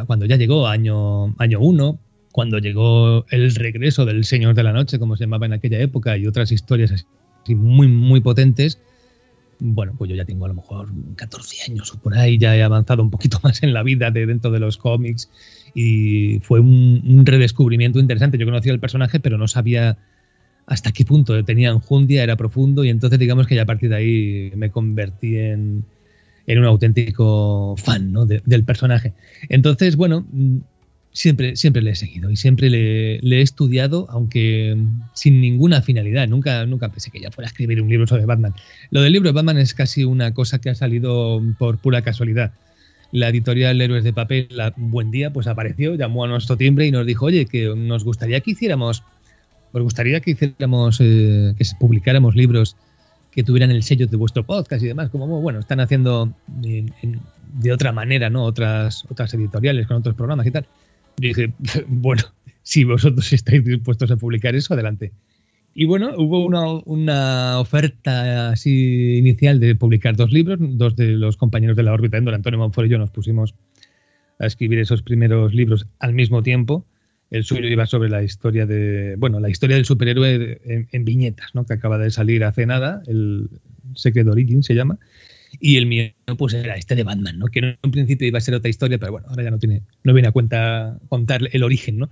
[0.08, 2.00] cuando ya llegó año, año uno,
[2.32, 6.18] cuando llegó el regreso del Señor de la Noche, como se llamaba en aquella época,
[6.18, 7.06] y otras historias así
[7.56, 8.80] muy, muy potentes,
[9.60, 12.64] bueno, pues yo ya tengo a lo mejor 14 años o por ahí, ya he
[12.64, 15.30] avanzado un poquito más en la vida de dentro de los cómics
[15.74, 18.38] y fue un, redescubrimiento interesante.
[18.38, 19.98] Yo conocía el personaje, pero no sabía
[20.66, 23.96] hasta qué punto tenía enjundia, era profundo y entonces digamos que ya a partir de
[23.96, 25.86] ahí me convertí en,
[26.48, 29.14] un auténtico fan del personaje.
[29.50, 30.26] Entonces, bueno,
[31.14, 34.76] siempre, siempre le he seguido y siempre le, he estudiado, aunque
[35.14, 36.28] sin ninguna finalidad.
[36.28, 38.54] Nunca, nunca pensé que ya fuera a escribir un libro sobre Batman.
[38.92, 42.52] Lo del libro de Batman es casi una cosa que ha salido por pura casualidad.
[43.12, 47.06] La editorial Héroes de Papel, buen día, pues apareció, llamó a nuestro timbre y nos
[47.06, 49.04] dijo, oye, que nos gustaría que hiciéramos,
[49.72, 52.76] os gustaría que hiciéramos, eh, que publicáramos libros
[53.34, 57.92] que tuvieran el sello de vuestro podcast y demás, como bueno, están haciendo de otra
[57.92, 58.44] manera, ¿no?
[58.44, 60.68] Otras, otras editoriales con otros programas y tal
[61.18, 61.54] dije,
[61.88, 62.24] bueno,
[62.62, 65.12] si vosotros estáis dispuestos a publicar eso, adelante.
[65.76, 66.46] Y bueno, hubo
[66.86, 70.60] una, oferta así inicial de publicar dos libros.
[70.62, 73.56] Dos de los compañeros de la órbita, Endor, Antonio Monfort y yo, nos pusimos
[74.40, 76.86] a escribir esos primeros libros al mismo tiempo.
[77.34, 81.66] El suyo iba sobre la historia de, bueno, la historia del superhéroe en, viñetas, ¿no?
[81.66, 83.50] Que acaba de salir hace nada, el
[83.96, 85.00] Secret Origin se llama.
[85.60, 87.48] Y el mío, pues era este de Batman, ¿no?
[87.48, 89.82] Que en un principio iba a ser otra historia, pero bueno, ahora ya no tiene,
[90.04, 92.12] no viene a cuenta contar el origen, ¿no?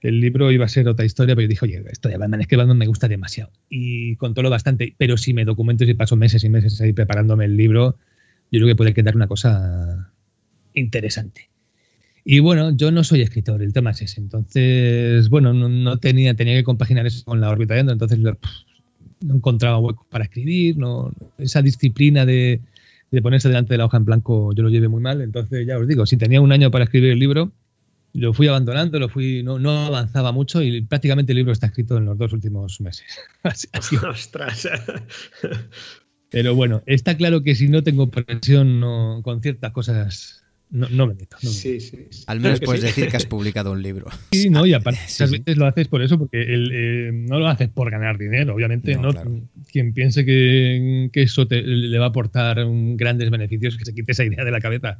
[0.00, 2.46] El libro iba a ser otra historia, pero yo dije, oye, esto de Batman es
[2.46, 3.50] que Batman me gusta demasiado.
[3.68, 7.56] Y lo bastante, pero si me documento y paso meses y meses ahí preparándome el
[7.56, 7.98] libro,
[8.52, 10.12] yo creo que puede quedar una cosa
[10.72, 11.50] interesante.
[12.24, 14.20] Y bueno, yo no soy escritor, el tema es ese.
[14.20, 19.78] Entonces, bueno, no, tenía, tenía que compaginar eso con la órbita de entonces no encontraba
[19.78, 22.60] hueco para escribir, no, esa disciplina de,
[23.22, 25.86] ponerse delante de la hoja en blanco yo lo llevé muy mal, entonces ya os
[25.86, 27.52] digo, si tenía un año para escribir el libro,
[28.12, 31.98] lo fui abandonando, lo fui, no, no avanzaba mucho y prácticamente el libro está escrito
[31.98, 33.06] en los dos últimos meses.
[34.08, 34.68] Ostras.
[36.30, 41.06] Pero bueno, está claro que si no tengo presión no, con ciertas cosas no, no
[41.08, 41.36] me meto.
[41.40, 44.06] sí, sí, Al menos puedes decir que has publicado un libro.
[44.30, 47.68] Sí, no, y aparte, muchas veces lo haces por eso, porque eh, no lo haces
[47.68, 48.96] por ganar dinero, obviamente.
[48.96, 49.10] No,
[49.70, 54.44] Quien piense que, eso le va a aportar grandes beneficios, que se quite esa idea
[54.44, 54.98] de la cabeza.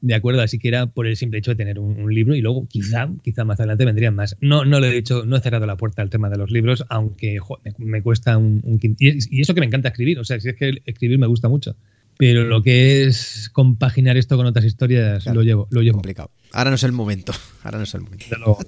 [0.00, 2.66] De acuerdo, así que era por el simple hecho de tener un, libro y luego
[2.66, 4.36] quizá, quizá más adelante vendrían más.
[4.40, 6.84] No, no lo he dicho, no he cerrado la puerta al tema de los libros,
[6.88, 7.38] aunque
[7.78, 10.56] me, cuesta un, un y, y eso que me encanta escribir, o sea, si es
[10.56, 11.76] que escribir me gusta mucho
[12.22, 15.94] pero lo que es compaginar esto con otras historias lo llevo lo llevo.
[15.94, 16.30] complicado.
[16.52, 17.32] Ahora no es el momento
[17.64, 18.58] ahora no es el momento.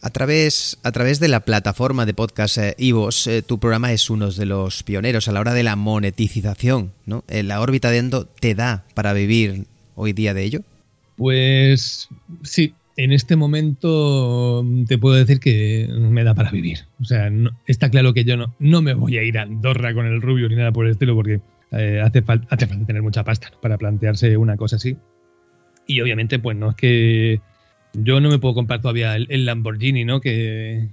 [0.00, 4.08] A, través a través de la plataforma de podcast eh, Ivos eh, tu programa es
[4.08, 7.98] uno de los pioneros a la hora de la monetización no eh, la órbita de
[7.98, 10.60] Endo te da para vivir hoy día de ello.
[11.18, 12.08] Pues
[12.42, 16.86] sí en este momento te puedo decir que me da para vivir.
[17.00, 17.30] O sea,
[17.66, 20.48] está claro que yo no, no me voy a ir a Andorra con el rubio
[20.48, 21.40] ni nada por el estilo, porque
[21.76, 24.96] eh, hace, falta tener mucha pasta para plantearse una cosa así.
[25.86, 27.40] Y obviamente, pues no es que
[27.92, 30.20] yo no me puedo comprar todavía el, Lamborghini, ¿no?
[30.20, 30.88] Que,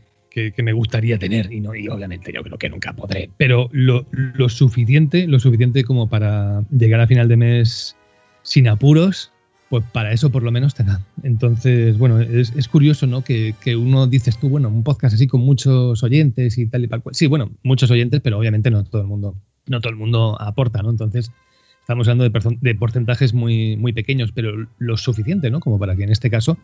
[0.57, 3.29] me gustaría tener y no y obviamente yo creo que nunca podré.
[3.37, 4.05] Pero lo,
[4.47, 7.97] suficiente lo suficiente como para llegar a final de mes
[8.43, 9.33] sin apuros
[9.69, 13.75] pues para eso por lo menos te da entonces bueno es, curioso no que, que,
[13.75, 17.27] uno dices tú bueno un podcast así con muchos oyentes y tal y tal sí
[17.27, 19.35] bueno muchos oyentes pero obviamente no todo el mundo
[19.67, 20.89] no todo el mundo aporta, ¿no?
[20.89, 21.31] Entonces,
[21.79, 22.29] estamos hablando
[22.61, 25.59] de, porcentajes muy, muy pequeños, pero lo suficiente, ¿no?
[25.59, 26.57] Como para que en este caso,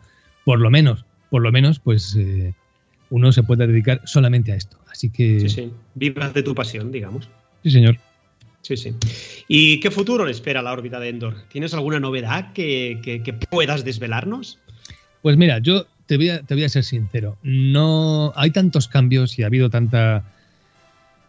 [0.44, 2.54] por lo menos, por lo menos, pues eh,
[3.10, 4.78] uno se puede dedicar solamente a esto.
[4.90, 5.40] Así que...
[5.40, 5.72] Sí, sí.
[5.94, 7.28] Vivas de tu pasión, digamos.
[7.62, 7.98] Sí, señor.
[8.62, 8.94] Sí, sí.
[9.46, 11.34] ¿Y qué futuro le espera la órbita de Endor?
[11.48, 14.58] ¿Tienes alguna novedad que, puedas desvelarnos?
[15.22, 17.38] Pues mira, yo te voy, a, te voy a ser sincero.
[17.42, 20.24] No hay tantos cambios y ha habido tanta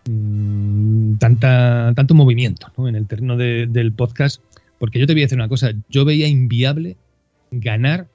[0.07, 4.41] mm, tanta tanto movimiento en el terreno del podcast.
[4.77, 5.71] Porque yo te voy a decir una cosa.
[5.89, 6.95] Yo veía inviable
[7.51, 8.07] ganar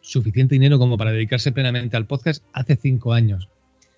[0.00, 3.48] suficiente dinero como para dedicarse plenamente al podcast hace cinco años.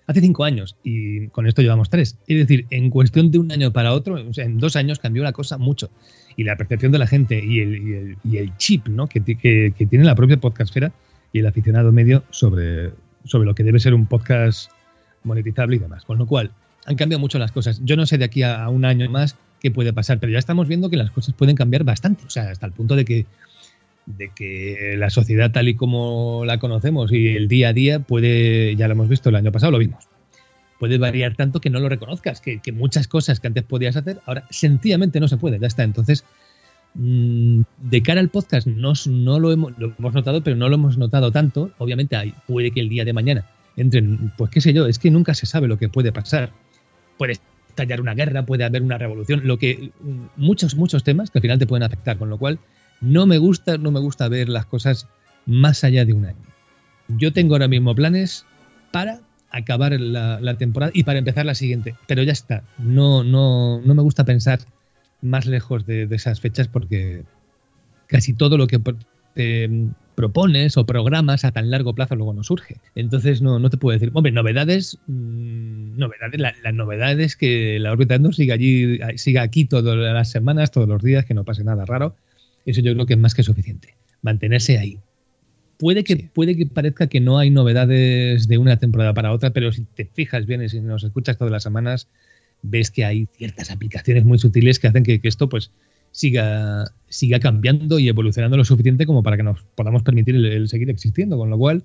[0.05, 2.17] Hace cinco años y con esto llevamos tres.
[2.27, 5.57] Es decir, en cuestión de un año para otro, en dos años cambió la cosa
[5.57, 5.89] mucho.
[6.35, 9.07] Y la percepción de la gente y el, y el, chip ¿no?
[9.07, 10.91] que, que, tiene la propia podcastfera
[11.31, 12.91] y el aficionado medio sobre,
[13.23, 14.71] sobre lo que debe ser un podcast
[15.23, 16.03] monetizable y demás.
[16.03, 16.51] Con lo cual,
[16.85, 17.81] han cambiado mucho las cosas.
[17.83, 20.67] Yo no sé de aquí a un año más qué puede pasar, pero ya estamos
[20.67, 22.25] viendo que las cosas pueden cambiar bastante.
[22.25, 23.25] O sea, hasta el punto de que
[24.05, 28.75] de que la sociedad tal y como la conocemos y el día a día puede,
[28.75, 30.07] ya lo hemos visto el año pasado, lo vimos,
[30.79, 34.45] puede variar tanto que no lo reconozcas, que, muchas cosas que antes podías hacer, ahora
[34.49, 35.83] sencillamente no se puede, ya está.
[35.83, 36.25] Entonces,
[36.95, 40.75] mm, de cara al podcast no, no lo, hemos, lo hemos notado, pero no lo
[40.75, 41.71] hemos notado tanto.
[41.77, 43.45] Obviamente hay, puede que el día de mañana
[43.77, 46.51] entren, pues qué sé yo, es que nunca se sabe lo que puede pasar.
[47.17, 51.39] Puede estallar una guerra, puede haber una revolución, lo que mm, muchos, muchos temas que
[51.39, 52.59] al final te pueden afectar, con lo cual
[53.01, 55.07] no me gusta, no me gusta ver las cosas
[55.45, 56.45] más allá de un año.
[57.07, 58.45] Yo tengo ahora mismo planes
[58.91, 59.19] para
[59.51, 62.63] acabar la, temporada y para empezar la siguiente, pero ya está.
[62.77, 64.59] No, no, no me gusta pensar
[65.21, 67.23] más lejos de, esas fechas porque
[68.07, 68.79] casi todo lo que
[70.15, 72.77] propones o programas a tan largo plazo luego no surge.
[72.95, 77.91] Entonces no, no te puedo decir, hombre, novedades, mm, novedades, la, novedad es que la
[77.91, 81.63] órbita Endor siga allí, siga aquí todas las semanas, todos los días, que no pase
[81.63, 82.15] nada raro
[82.65, 83.95] eso yo creo que es más que suficiente.
[84.21, 84.99] Mantenerse ahí.
[85.77, 89.71] Puede que, puede que parezca que no hay novedades de una temporada para otra, pero
[89.71, 92.07] si te fijas bien y si nos escuchas todas las semanas,
[92.61, 95.71] ves que hay ciertas aplicaciones muy sutiles que hacen que, esto pues
[96.13, 100.89] siga, siga cambiando y evolucionando lo suficiente como para que nos podamos permitir el, seguir
[100.89, 101.37] existiendo.
[101.37, 101.83] Con lo cual,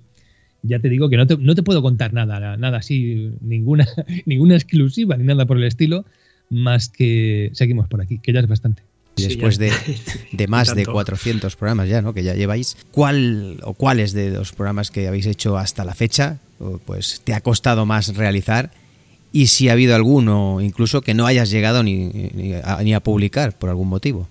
[0.63, 3.85] ya te digo que no te, no te puedo contar nada, nada así, ninguna,
[4.25, 6.05] ninguna exclusiva ni nada por el estilo,
[6.49, 8.83] más que seguimos por aquí, que ya es bastante
[9.27, 9.57] después
[10.31, 12.13] de, más de 400 programas ya, ¿no?
[12.13, 16.39] Que ya lleváis, ¿cuál o cuáles de los programas que habéis hecho hasta la fecha,
[16.85, 18.71] pues te ha costado más realizar?
[19.31, 23.69] Y si ha habido alguno, incluso que no hayas llegado ni, ni, a, publicar por
[23.69, 24.27] algún motivo.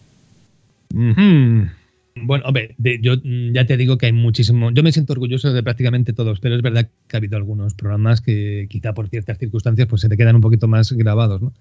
[2.22, 3.14] Bueno, hombre, yo
[3.52, 4.70] ya te digo que hay muchísimo.
[4.72, 8.20] Yo me siento orgulloso de prácticamente todos, pero es verdad que ha habido algunos programas
[8.20, 11.52] que quizá por ciertas circunstancias pues se te quedan un poquito más grabados, ¿no?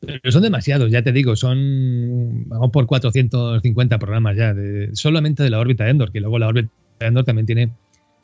[0.00, 4.52] Pero son demasiados, ya te digo, son, vamos por 450 programas ya,
[4.94, 7.70] solamente de la órbita de Endor, que luego la órbita de Endor también tiene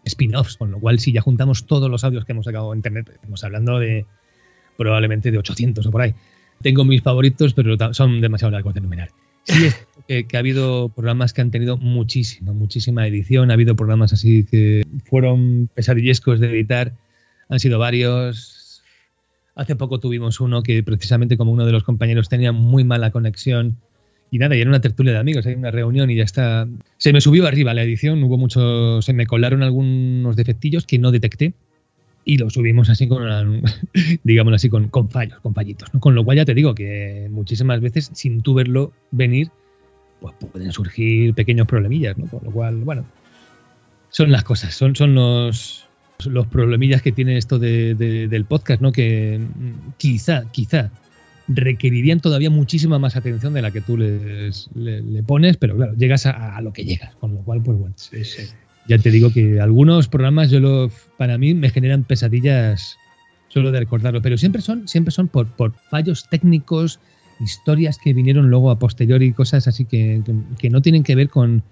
[0.04, 3.08] spin-offs, con lo cual si ya juntamos todos los audios que hemos sacado en internet,
[3.14, 4.06] estamos hablando de
[4.78, 6.14] probablemente de 800 o por ahí.
[6.62, 9.10] Tengo mis favoritos, pero son demasiado largos de enumerar.
[9.44, 13.76] Sí es que, que, ha habido programas que han tenido muchísima, muchísima edición, ha habido
[13.76, 16.92] programas así que fueron pesadillescos de editar,
[17.48, 18.58] han sido varios,
[19.58, 23.76] Hace poco tuvimos uno que precisamente como uno de los compañeros tenía muy mala conexión
[24.30, 26.68] y nada, y era una tertulia de amigos, hay una reunión y ya está.
[26.96, 31.10] Se me subió arriba la edición, hubo muchos, se me colaron algunos defectillos que no
[31.10, 31.54] detecté
[32.28, 33.62] y lo subimos así con,
[34.22, 35.88] digamos así, con, fallos, con fallitos.
[35.98, 39.48] Con lo cual ya te digo que muchísimas veces sin tú verlo venir,
[40.20, 42.26] pues pueden surgir pequeños problemillas, ¿no?
[42.26, 43.06] Con lo cual, bueno,
[44.10, 45.88] son las cosas, son, son los,
[46.26, 48.92] los problemillas que tiene esto del podcast, ¿no?
[48.92, 50.90] Que mm, quizá, quizá
[51.48, 56.60] requerirían todavía muchísima más atención de la que tú le, pones, pero claro, llegas a,
[56.60, 57.94] lo que llegas, con lo cual, pues bueno.
[58.88, 62.98] Ya te digo que algunos programas yo lo, para mí me generan pesadillas
[63.48, 66.98] solo de recordarlo, pero siempre son, siempre son por, por fallos técnicos,
[67.40, 70.22] historias que vinieron luego a posteriori, cosas así que
[70.70, 71.62] no tienen que ver con,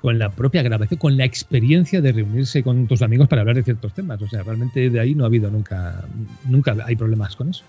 [0.00, 3.62] con la propia grabación, con la experiencia de reunirse con tus amigos para hablar de
[3.62, 4.20] ciertos temas.
[4.22, 6.04] O sea, realmente de ahí no ha habido nunca,
[6.48, 7.64] nunca hay problemas con eso.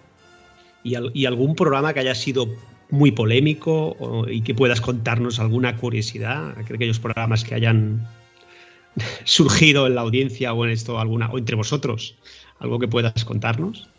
[0.83, 2.47] ¿Y, algún programa que haya sido
[2.89, 6.53] muy polémico y que puedas contarnos alguna curiosidad?
[6.53, 8.07] Creo que aquellos programas que hayan
[9.23, 12.15] surgido en la audiencia o en esto alguna, o entre vosotros,
[12.59, 13.89] algo que puedas contarnos.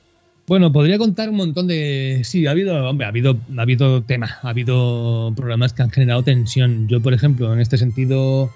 [0.47, 2.23] Bueno, podría contar un montón de.
[2.25, 6.25] Sí, ha habido, hombre, ha habido, ha habido tema, ha habido programas que han generado
[6.25, 6.89] tensión.
[6.89, 8.51] Yo, por ejemplo, en este sentido,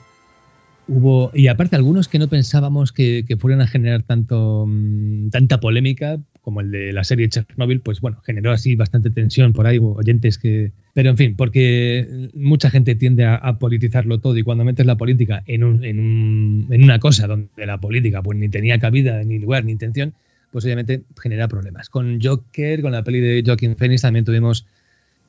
[0.89, 1.31] hubo.
[1.33, 6.61] Y aparte, algunos que no pensábamos que, fueran a generar tanto, mm, tanta polémica, como
[6.61, 10.71] el de la serie Chernobyl, pues bueno, generó así bastante tensión por ahí, oyentes que...
[10.95, 15.43] Pero en fin, porque mucha gente tiende a, politizarlo todo y cuando metes la política
[15.49, 19.41] en, un, en, un, en, una cosa donde la política pues ni tenía cabida, ni
[19.41, 20.15] lugar, ni intención,
[20.53, 21.91] pues obviamente genera problemas.
[21.91, 24.69] Con Joker, con la peli de Joaquin Phoenix también tuvimos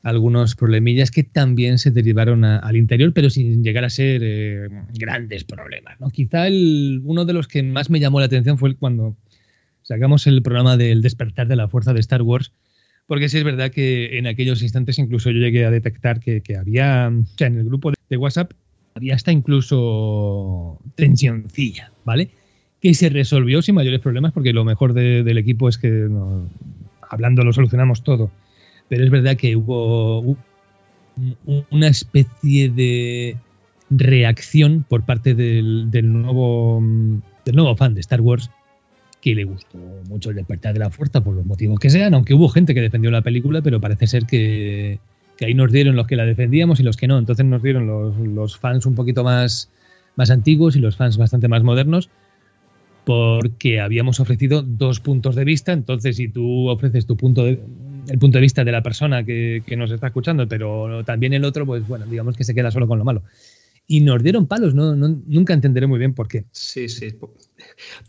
[0.04, 5.46] algunos problemillas que también se derivaron al interior, pero sin llegar a ser eh, grandes
[5.46, 6.00] problemas.
[6.00, 6.12] ¿no?
[6.12, 6.46] Quizá
[7.04, 9.18] uno de los que más me llamó la atención fue cuando
[9.88, 12.52] sacamos el programa del despertar de la fuerza de Star Wars,
[13.06, 17.10] porque sí es verdad que en aquellos instantes incluso yo llegué a detectar que, había,
[17.10, 18.52] o sea, en el grupo de WhatsApp
[18.96, 22.32] había hasta incluso tensioncilla, ¿vale?
[22.82, 26.10] Que se resolvió sin mayores problemas, porque lo mejor del equipo es que
[27.10, 28.30] hablando lo solucionamos todo.
[28.90, 30.36] Pero es verdad que hubo
[31.70, 33.38] una especie de
[33.90, 36.82] reacción por parte del, del nuevo
[37.46, 38.52] del nuevo fan de Star Wars
[39.22, 39.78] que le gustó
[40.08, 42.82] mucho el despertar de la fuerza por los motivos que sean, aunque hubo gente que
[42.82, 45.00] defendió la película, pero parece ser que,
[45.42, 47.18] ahí nos dieron los que la defendíamos y los que no.
[47.18, 47.88] Entonces nos dieron
[48.36, 49.70] los, fans un poquito más,
[50.16, 52.10] más antiguos y los fans bastante más modernos,
[53.06, 55.72] porque habíamos ofrecido dos puntos de vista.
[55.72, 57.60] Entonces, si tú ofreces tu punto de,
[58.10, 61.44] el punto de vista de la persona que, que nos está escuchando, pero también el
[61.44, 63.24] otro, pues bueno, digamos que se queda solo con lo malo
[63.88, 64.94] y nos dieron palos, ¿no?
[64.96, 66.44] nunca entenderé muy bien por qué.
[66.52, 67.16] Sí, sí.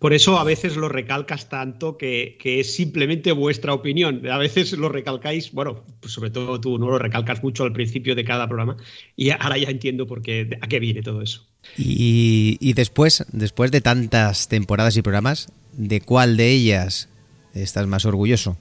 [0.00, 4.26] Por eso a veces lo recalcas tanto que, es simplemente vuestra opinión.
[4.28, 8.16] A veces lo recalcáis, bueno, pues sobre todo tú no lo recalcas mucho al principio
[8.16, 8.76] de cada programa
[9.14, 11.46] y ahora ya entiendo por qué, a qué viene todo eso.
[11.76, 17.08] Y, y después, después de tantas temporadas y programas, ¿de cuál de ellas
[17.54, 18.58] estás más orgulloso?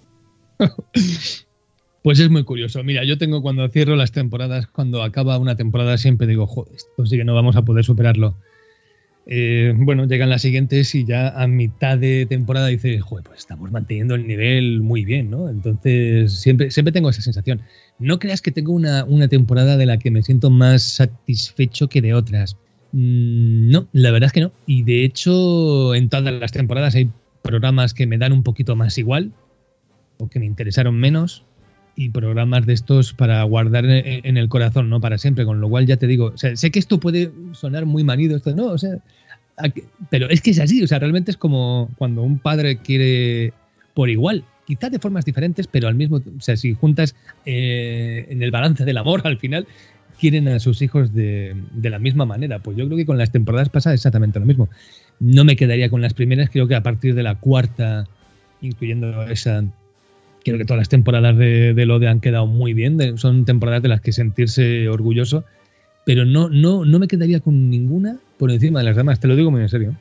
[2.07, 2.85] Pues es muy curioso.
[2.85, 7.05] Mira, yo tengo cuando cierro las temporadas, cuando acaba una temporada, siempre digo, joder, esto
[7.05, 8.33] sí que no vamos a poder superarlo.
[9.25, 13.73] Eh, bueno, llegan las siguientes y ya a mitad de temporada dices, joder, pues estamos
[13.73, 15.49] manteniendo el nivel muy bien, ¿no?
[15.49, 17.59] Entonces, siempre, siempre tengo esa sensación.
[17.99, 22.13] No creas que tengo una, temporada de la que me siento más satisfecho que de
[22.13, 22.55] otras.
[22.93, 24.53] Mm, no, la verdad es que no.
[24.65, 27.09] Y de hecho, en todas las temporadas hay
[27.41, 29.33] programas que me dan un poquito más igual
[30.19, 31.43] o que me interesaron menos
[31.97, 35.87] y programas de estos para guardar en, el corazón, no para siempre, con lo cual
[35.87, 38.77] ya te digo, o sea, sé que esto puede sonar muy manido, esto no, o
[38.77, 38.99] sea,
[40.11, 43.51] pero es que es así, o sea, realmente es como cuando un padre quiere
[43.95, 47.15] por igual, quizás de formas diferentes, pero al mismo, o sea, si juntas
[47.47, 49.65] eh, en el balance del amor al final,
[50.19, 52.59] quieren a sus hijos de, de, la misma manera.
[52.59, 54.67] Pues yo creo que con las temporadas pasa exactamente lo mismo.
[55.19, 58.07] No me quedaría con las primeras, creo que a partir de la cuarta,
[58.61, 59.63] incluyendo esa
[60.51, 63.89] creo que todas las temporadas de, de Lode han quedado muy bien, son temporadas de
[63.89, 65.43] las que sentirse orgulloso,
[66.05, 69.35] pero no, no, no me quedaría con ninguna por encima de las demás, te lo
[69.35, 69.95] digo muy en serio.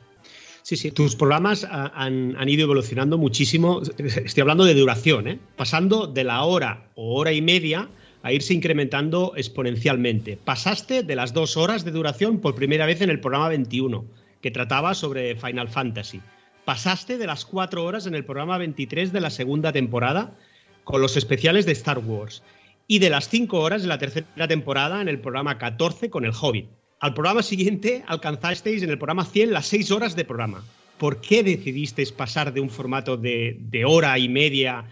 [0.63, 3.81] Sí, sí, tus programas han, han, ido evolucionando muchísimo.
[3.97, 5.39] Estoy hablando de duración, ¿eh?
[5.55, 7.87] pasando de la hora o hora y media
[8.21, 10.37] a irse incrementando exponencialmente.
[10.37, 14.05] Pasaste de las dos horas de duración por primera vez en el programa 21,
[14.41, 16.19] que trataba sobre Final Fantasy
[16.67, 20.35] pasaste de las cuatro horas en el programa 23 de la segunda temporada
[20.83, 22.43] con los especiales de Star Wars
[22.87, 26.33] y de las cinco horas de la tercera temporada en el programa 14 con el
[26.33, 26.67] Hobbit.
[26.99, 30.61] Al programa siguiente alcanzasteis en el programa 100 las seis horas de programa.
[30.97, 34.83] ¿Por qué decidisteis pasar de un formato de, hora y media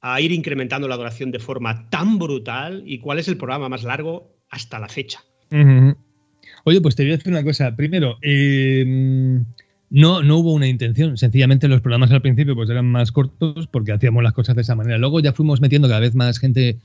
[0.00, 2.82] a ir incrementando la duración de forma tan brutal?
[2.86, 5.22] ¿Y cuál es el programa más largo hasta la fecha?
[6.64, 7.76] Oye, pues te voy a decir una cosa.
[7.76, 9.44] Primero, eh,
[9.90, 11.16] no, no hubo una intención.
[11.16, 14.74] Sencillamente los programas al principio pues eran más cortos porque hacíamos las cosas de esa
[14.74, 14.98] manera.
[14.98, 16.78] Luego ya fuimos metiendo cada vez más gente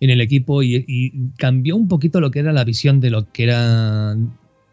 [0.00, 3.44] en el equipo y, cambió un poquito lo que era la visión de lo que
[3.44, 4.16] era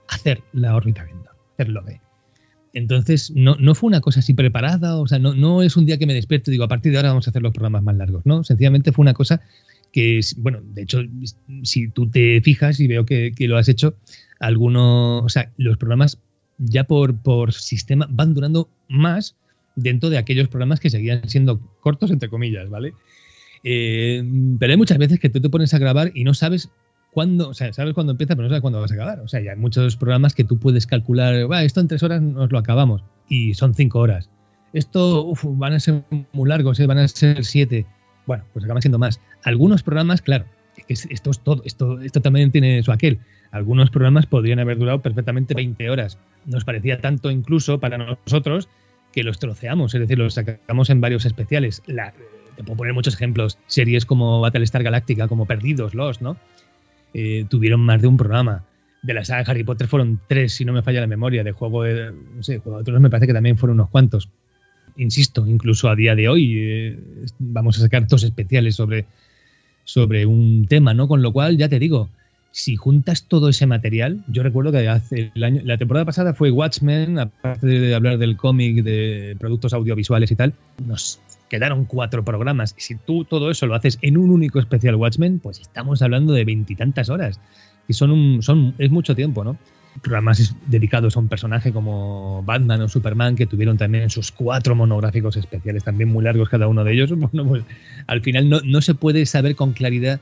[0.09, 2.01] hacer la órbita viendo, hacerlo de.
[2.73, 5.99] Entonces, no, no fue una cosa así preparada, o sea, no, no es un día
[5.99, 7.95] que me despierto y digo, a partir de ahora vamos a hacer los programas más
[7.95, 8.43] largos, ¿no?
[8.43, 9.41] Sencillamente fue una cosa
[9.91, 11.03] que, bueno, de hecho,
[11.61, 13.95] si tú te fijas y veo que, que lo has hecho,
[14.39, 16.19] algunos, o sea, los programas
[16.63, 19.35] ya por, por sistema van durando más
[19.75, 22.93] dentro de aquellos programas que seguían siendo cortos, entre comillas, ¿vale?
[23.63, 24.23] Eh,
[24.59, 26.69] pero hay muchas veces que tú te pones a grabar y no sabes
[27.11, 29.19] cuándo, sabes cuándo empieza, pero no sabes cuándo vas a acabar.
[29.21, 32.57] O sea, hay muchos programas que tú puedes calcular, esto en tres horas nos lo
[32.57, 34.29] acabamos y son cinco horas.
[34.73, 36.87] Esto van a ser muy largos, ¿eh?
[36.87, 37.85] van a ser siete.
[38.25, 39.19] Bueno, pues acaban siendo más.
[39.43, 40.45] Algunos programas, claro,
[40.87, 43.19] esto es todo, esto, esto también tiene su aquel.
[43.51, 46.17] Algunos programas podrían haber durado perfectamente 20 horas.
[46.45, 48.67] Nos parecía tanto incluso para nosotros
[49.13, 51.81] que los troceamos, es decir, los sacamos en varios especiales.
[51.85, 53.57] te puedo poner muchos ejemplos.
[53.67, 56.35] Series como Battlestar Galactica, como Perdidos, Los, ¿no?
[57.13, 58.65] Eh, tuvieron más de un programa.
[59.03, 61.43] De la saga Harry Potter fueron tres, si no me falla la memoria.
[61.43, 64.29] De juego de, no sé, Juego de Tronos me parece que también fueron unos cuantos.
[64.97, 66.99] insisto, incluso a día de hoy eh,
[67.39, 69.05] vamos a sacar dos especiales sobre,
[69.83, 71.07] sobre un tema, ¿no?
[71.07, 72.09] Con lo cual, ya te digo,
[72.53, 76.51] si juntas todo ese material, yo recuerdo que hace el año, la temporada pasada fue
[76.51, 80.53] Watchmen, aparte de hablar del cómic, de productos audiovisuales y tal,
[80.85, 82.75] nos quedaron cuatro programas.
[82.77, 86.45] Si tú todo eso lo haces en un único especial Watchmen, pues estamos hablando de
[86.45, 87.39] veintitantas horas.
[87.87, 89.57] Y son un, son, es mucho tiempo, ¿no?
[90.03, 95.37] Programas dedicados a un personaje como Batman o Superman, que tuvieron también sus cuatro monográficos
[95.37, 97.11] especiales, también muy largos cada uno de ellos.
[97.17, 97.63] Bueno, pues
[98.05, 100.21] al final no, no se puede saber con claridad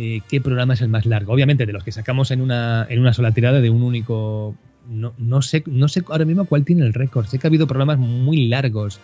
[0.00, 1.32] eh, qué programa es el más largo.
[1.32, 4.54] Obviamente, de los que sacamos en una, en una sola tirada de un único.
[4.88, 7.26] No, no, sé, no sé ahora mismo cuál tiene el récord.
[7.26, 9.00] Sé que ha habido programas muy largos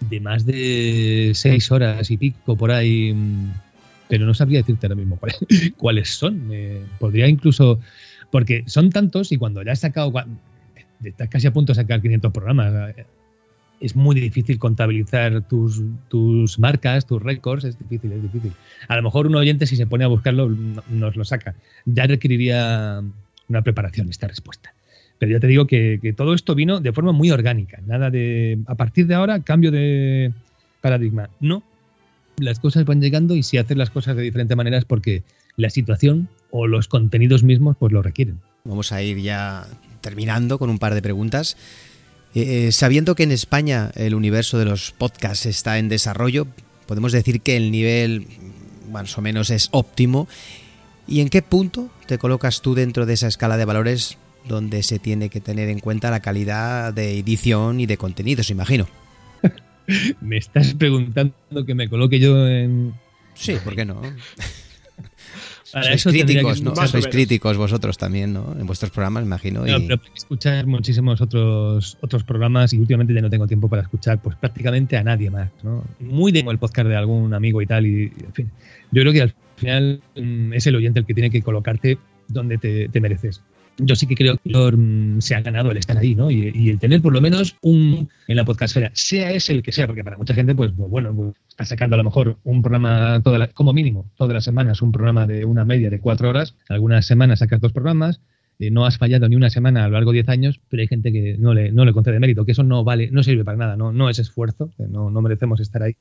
[0.00, 3.52] de más de seis horas y pico por ahí, mm,
[4.08, 5.16] pero no sabría decirte ahora mismo
[5.76, 6.50] cuáles, son.
[6.98, 7.78] podría incluso,
[8.32, 10.12] porque son tantos y cuando ya has sacado,
[11.04, 12.96] estás casi a punto de sacar 500 programas,
[13.80, 18.52] es muy difícil contabilizar tus, marcas, tus récords, es difícil, es difícil.
[18.88, 20.48] A lo mejor un oyente si se pone a buscarlo
[20.90, 21.54] nos lo saca.
[21.86, 23.02] Ya requeriría
[23.48, 24.74] una preparación esta respuesta.
[25.18, 27.80] Pero ya te digo que, todo esto vino de forma muy orgánica.
[27.86, 28.58] Nada de.
[28.66, 30.32] A partir de ahora, cambio de
[30.80, 31.28] paradigma.
[31.40, 31.62] No.
[32.38, 35.22] Las cosas van llegando y si haces las cosas de diferente manera es porque
[35.56, 38.40] la situación o los contenidos mismos pues lo requieren.
[38.64, 39.66] Vamos a ir ya
[40.00, 41.56] terminando con un par de preguntas.
[42.34, 46.46] Eh, eh, sabiendo que en España el universo de los podcasts está en desarrollo,
[46.86, 48.26] podemos decir que el nivel
[48.90, 50.28] más o menos es óptimo.
[51.08, 54.18] ¿Y en qué punto te colocas tú dentro de esa escala de valores
[54.48, 58.88] donde se tiene que tener en cuenta la calidad de edición y de contenidos, imagino.
[60.20, 61.34] me estás preguntando
[61.66, 62.94] que me coloque yo en...
[63.34, 64.00] Sí, ¿por qué no?
[65.70, 66.74] sois críticos, ¿no?
[66.74, 68.54] Sois críticos vosotros también, ¿no?
[68.58, 69.64] En vuestros programas, imagino.
[69.64, 74.20] No, pero escuchar muchísimos otros, otros programas y últimamente ya no tengo tiempo para escuchar
[74.20, 75.84] pues prácticamente a nadie más, ¿no?
[76.00, 78.50] Muy de el podcast de algún amigo y tal y, en fin.
[78.90, 81.98] Yo creo que al final mm, es el oyente el que tiene que colocarte
[82.28, 83.42] donde te mereces
[83.82, 86.30] yo sí que creo que mm, se ha ganado el estar ahí, ¿no?
[86.30, 89.86] Y, el tener por lo menos un en la podcastera, sea ese el que sea,
[89.86, 93.20] porque para mucha gente, pues, pues bueno, pues, está sacando a lo mejor un programa,
[93.22, 97.06] toda como mínimo, todas las semanas, un programa de una media de cuatro horas, algunas
[97.06, 98.20] semanas sacas dos programas,
[98.58, 100.86] eh, no has fallado ni una semana a lo largo de diez años, pero hay
[100.86, 103.56] gente que no le, no le concede mérito, que eso no vale, no sirve para
[103.56, 105.96] nada, no, no es esfuerzo, no, no merecemos estar ahí.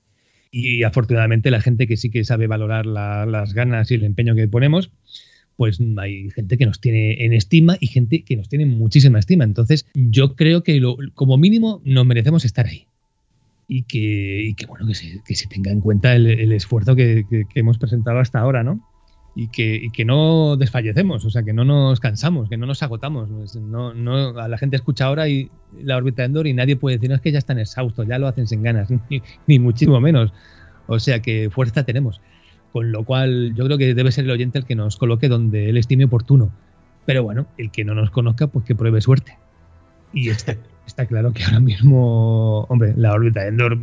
[0.52, 4.48] Y afortunadamente la gente que sí que sabe valorar las ganas y el empeño que
[4.48, 4.92] ponemos,
[5.60, 9.44] pues hay gente que nos tiene en estima y gente que nos tiene muchísima estima.
[9.44, 10.82] Entonces, yo creo que
[11.16, 12.88] como mínimo nos merecemos estar ahí.
[13.68, 18.64] Y que, bueno, que se, tenga en cuenta el, esfuerzo que, hemos presentado hasta ahora,
[18.64, 18.80] ¿no?
[19.36, 23.30] Y que, que, no desfallecemos, o sea, que no nos cansamos, que no nos agotamos.
[23.58, 26.96] No, no, a la gente escucha ahora y la órbita de Endor y nadie puede
[26.96, 28.88] decir, no, es que ya están exhaustos, ya lo hacen sin ganas,
[29.48, 30.32] ni muchísimo menos.
[30.88, 32.22] O sea que fuerza tenemos.
[32.72, 35.70] Con lo cual, yo creo que debe ser el oyente el que nos coloque donde
[35.70, 36.52] él estime oportuno.
[37.06, 39.38] Pero bueno, el que no nos conozca, pues que pruebe suerte.
[40.14, 40.56] Y está,
[40.88, 43.78] está claro que ahora mismo, hombre, la órbita de Endor,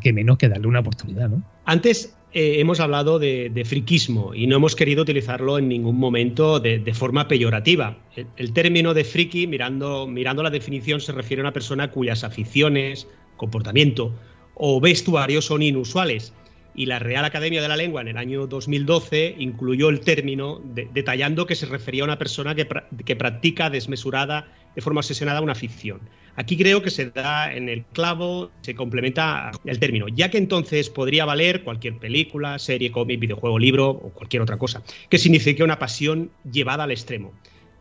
[0.00, 1.42] que menos que darle una oportunidad, ¿no?
[1.64, 6.94] Antes eh, hemos hablado de, friquismo y no hemos querido utilizarlo en ningún momento de,
[6.94, 7.98] forma peyorativa.
[8.36, 13.06] El, término de friki, mirando, mirando la definición, se refiere a una persona cuyas aficiones,
[13.36, 14.14] comportamiento
[14.54, 16.32] o vestuarios son inusuales
[16.74, 21.46] y la Real Academia de la Lengua en el año 2012 incluyó el término detallando
[21.46, 26.00] que se refería a una persona que, practica desmesurada, de forma obsesionada, una ficción.
[26.36, 30.88] Aquí creo que se da en el clavo, se complementa el término, ya que entonces
[30.88, 35.78] podría valer cualquier película, serie, cómic, videojuego, libro o cualquier otra cosa, que signifique una
[35.78, 37.32] pasión llevada al extremo.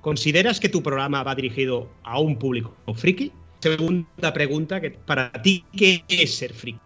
[0.02, 3.32] ¿Consideras que tu programa va dirigido a un público friki?
[3.60, 6.80] Segunda pregunta, que para ti, ¿qué es ser friki?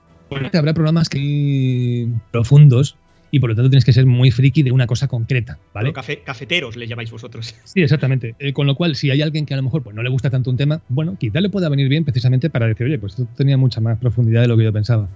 [0.54, 2.98] Habrá programas que profundos
[3.32, 5.92] y por lo tanto tienes que ser muy friki de una cosa concreta, ¿vale?
[6.24, 7.54] cafeteros le llamáis vosotros.
[7.66, 8.36] Sí, exactamente.
[8.40, 10.30] Eh, con lo cual, si hay alguien que a lo mejor pues, no le gusta
[10.30, 13.28] tanto un tema, bueno, quizá le pueda venir bien precisamente para decir, oye, pues esto
[13.36, 15.10] tenía mucha más profundidad de lo que yo pensaba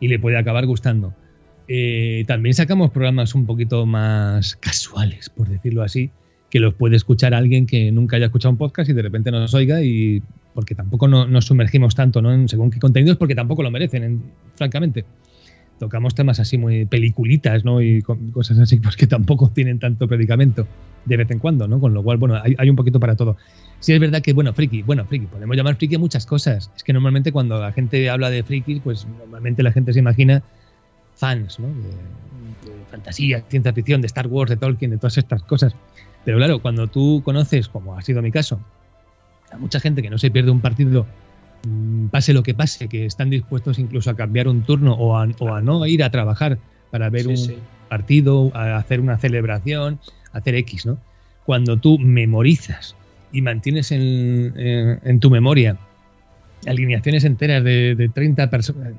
[0.00, 1.14] y le puede acabar gustando.
[1.68, 6.10] Eh, también sacamos programas un poquito más casuales, por decirlo así,
[6.52, 9.54] que los puede escuchar alguien que nunca haya escuchado un podcast y de repente nos
[9.54, 10.22] oiga y
[10.52, 12.30] porque tampoco nos sumergimos tanto ¿no?
[12.30, 14.22] en según qué contenidos, porque tampoco lo merecen,
[14.56, 15.06] francamente.
[15.78, 17.80] Tocamos temas así muy peliculitas, ¿no?
[17.80, 20.66] Y cosas así, pues que tampoco tienen tanto predicamento
[21.06, 21.80] de vez en cuando, ¿no?
[21.80, 23.38] Con lo cual, bueno, hay, un poquito para todo.
[23.80, 26.70] Sí es verdad que, bueno, friki, bueno, friki, podemos llamar friki a muchas cosas.
[26.76, 30.42] Es que normalmente cuando la gente habla de friki, pues normalmente la gente se imagina
[31.16, 31.68] fans, ¿no?
[31.68, 35.74] De, de fantasía, ciencia ficción, de Star Wars, de Tolkien, de todas estas cosas.
[36.24, 38.60] Pero claro, cuando tú conoces, como ha sido mi caso,
[39.58, 41.06] mucha gente que no se pierde un partido
[41.66, 45.26] mm, pase lo que pase, que están dispuestos incluso a cambiar un turno o a,
[45.60, 46.58] no ir a trabajar
[46.90, 47.36] para ver un
[47.88, 49.98] partido, a hacer una celebración,
[50.32, 50.98] hacer X, ¿no?
[51.44, 52.94] Cuando tú memorizas
[53.32, 55.76] y mantienes en, tu memoria
[56.66, 58.92] alineaciones enteras de, 30 personas,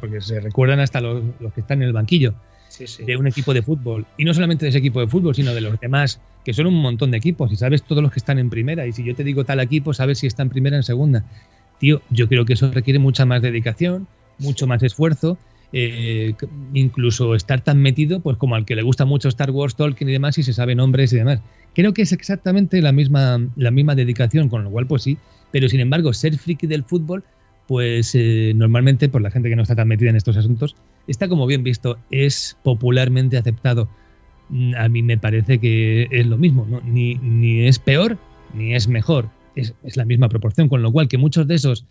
[0.00, 1.24] porque se recuerdan hasta los,
[1.54, 2.34] que están en el banquillo
[2.78, 5.60] de un equipo de fútbol, y no solamente de ese equipo de fútbol, sino de
[5.60, 8.50] los demás, que son un montón de equipos, y sabes todos los que están en
[8.50, 10.82] primera, y si yo te digo tal equipo, sabes si está en primera o en
[10.82, 11.24] segunda.
[11.78, 14.06] Tío, yo creo que eso requiere mucha más dedicación,
[14.38, 15.38] mucho más esfuerzo,
[15.72, 16.34] eh,
[16.72, 20.12] incluso estar tan metido, pues como al que le gusta mucho Star Wars, Tolkien y
[20.12, 21.40] demás, y se sabe nombres y demás.
[21.74, 25.18] Creo que es exactamente la misma, la misma dedicación, con lo cual, pues sí,
[25.50, 27.24] pero sin embargo, ser friki del fútbol,
[27.66, 31.28] pues eh, normalmente, por la gente que no está tan metida en estos asuntos, está
[31.28, 33.88] como bien visto, es popularmente aceptado.
[34.48, 36.80] Mm, a mí me parece que es lo mismo, ¿no?
[36.82, 38.18] ni, ni es peor
[38.54, 41.86] ni es mejor, es, es, la misma proporción, con lo cual que muchos de esos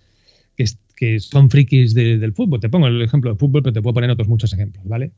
[0.55, 0.65] que,
[0.95, 4.09] que son frikis del fútbol, te pongo el ejemplo del fútbol, pero te puedo poner
[4.11, 5.11] otros muchos ejemplos, ¿vale?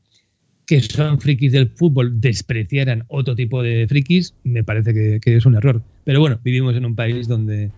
[0.66, 5.56] que son frikis del fútbol despreciaran otro tipo de frikis, me parece que, es un
[5.56, 5.82] error.
[6.04, 7.72] Pero bueno, vivimos en un país donde,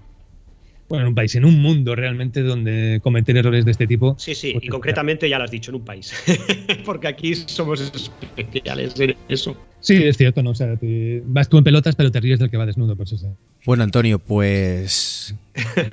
[0.90, 4.16] bueno, en un país, en un mundo realmente donde cometer errores de este tipo.
[4.18, 6.14] Sí, sí, pues y concretamente ya lo has dicho, en un país.
[6.86, 9.58] Porque aquí somos especiales en eso.
[9.82, 10.52] Sí, es cierto, ¿no?
[10.52, 10.78] O sea,
[11.26, 13.36] vas tú en pelotas, pero te ríes del que va desnudo, por eso.
[13.66, 15.36] Bueno, Antonio, pues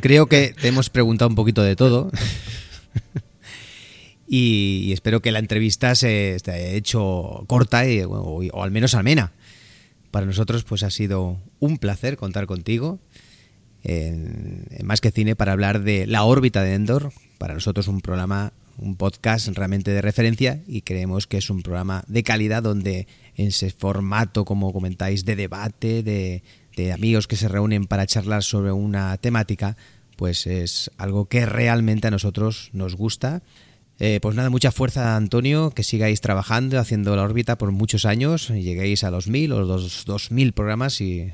[0.01, 2.11] creo que te hemos preguntado un poquito de todo
[4.29, 9.33] y, espero que la entrevista se esté hecho corta o, al menos amena.
[10.13, 13.01] Para nosotros pues ha sido un placer contar contigo
[13.85, 17.13] en, Más que Cine para hablar de la órbita de Endor.
[17.39, 22.05] Para nosotros un programa, un podcast realmente de referencia y creemos que es un programa
[22.09, 23.07] de calidad donde
[23.37, 26.43] en ese formato, como comentáis, de debate, de,
[26.77, 29.77] de amigos que se reúnen para charlar sobre una temática,
[30.17, 33.43] pues es algo que realmente a nosotros nos gusta
[34.01, 38.49] eh, pues nada, mucha fuerza, Antonio, que sigáis trabajando, haciendo la órbita por muchos años,
[38.49, 41.31] lleguéis a los mil o los dos mil programas si,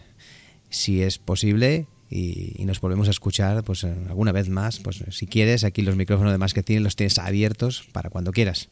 [0.69, 4.81] si es posible y, nos volvemos a escuchar pues alguna vez más.
[4.81, 8.33] Pues si quieres, aquí los micrófonos de Más que Cine los tienes abiertos para cuando
[8.33, 8.69] quieras.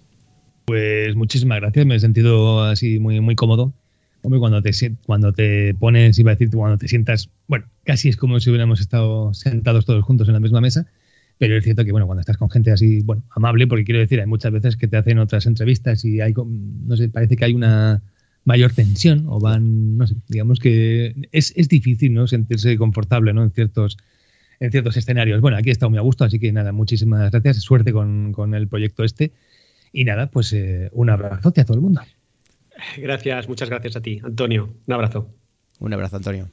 [0.66, 3.72] Pues muchísimas gracias, me he sentido así muy, muy cómodo.
[4.22, 4.72] Hombre, cuando te,
[5.06, 8.80] cuando te pones, iba a decir, cuando te sientas, bueno, casi es como si hubiéramos
[8.80, 10.86] estado sentados todos juntos en la misma mesa
[11.38, 14.20] pero es cierto que, bueno, cuando estás con gente así, bueno, amable, porque quiero decir,
[14.20, 17.54] hay muchas veces que te hacen otras entrevistas y hay, no sé, parece que hay
[17.54, 18.02] una
[18.48, 22.26] mayor tensión o van, no sé, digamos que es, es difícil, ¿no?
[22.26, 23.42] Sentirse confortable, ¿no?
[23.42, 23.98] En ciertos,
[24.58, 25.42] en ciertos escenarios.
[25.42, 28.54] Bueno, aquí he estado muy a gusto, así que nada, muchísimas gracias, suerte con, con
[28.54, 29.32] el proyecto este.
[29.92, 32.00] Y nada, pues eh, un abrazote a todo el mundo.
[32.96, 34.74] Gracias, muchas gracias a ti, Antonio.
[34.86, 35.28] Un abrazo.
[35.78, 36.48] Un abrazo, Antonio.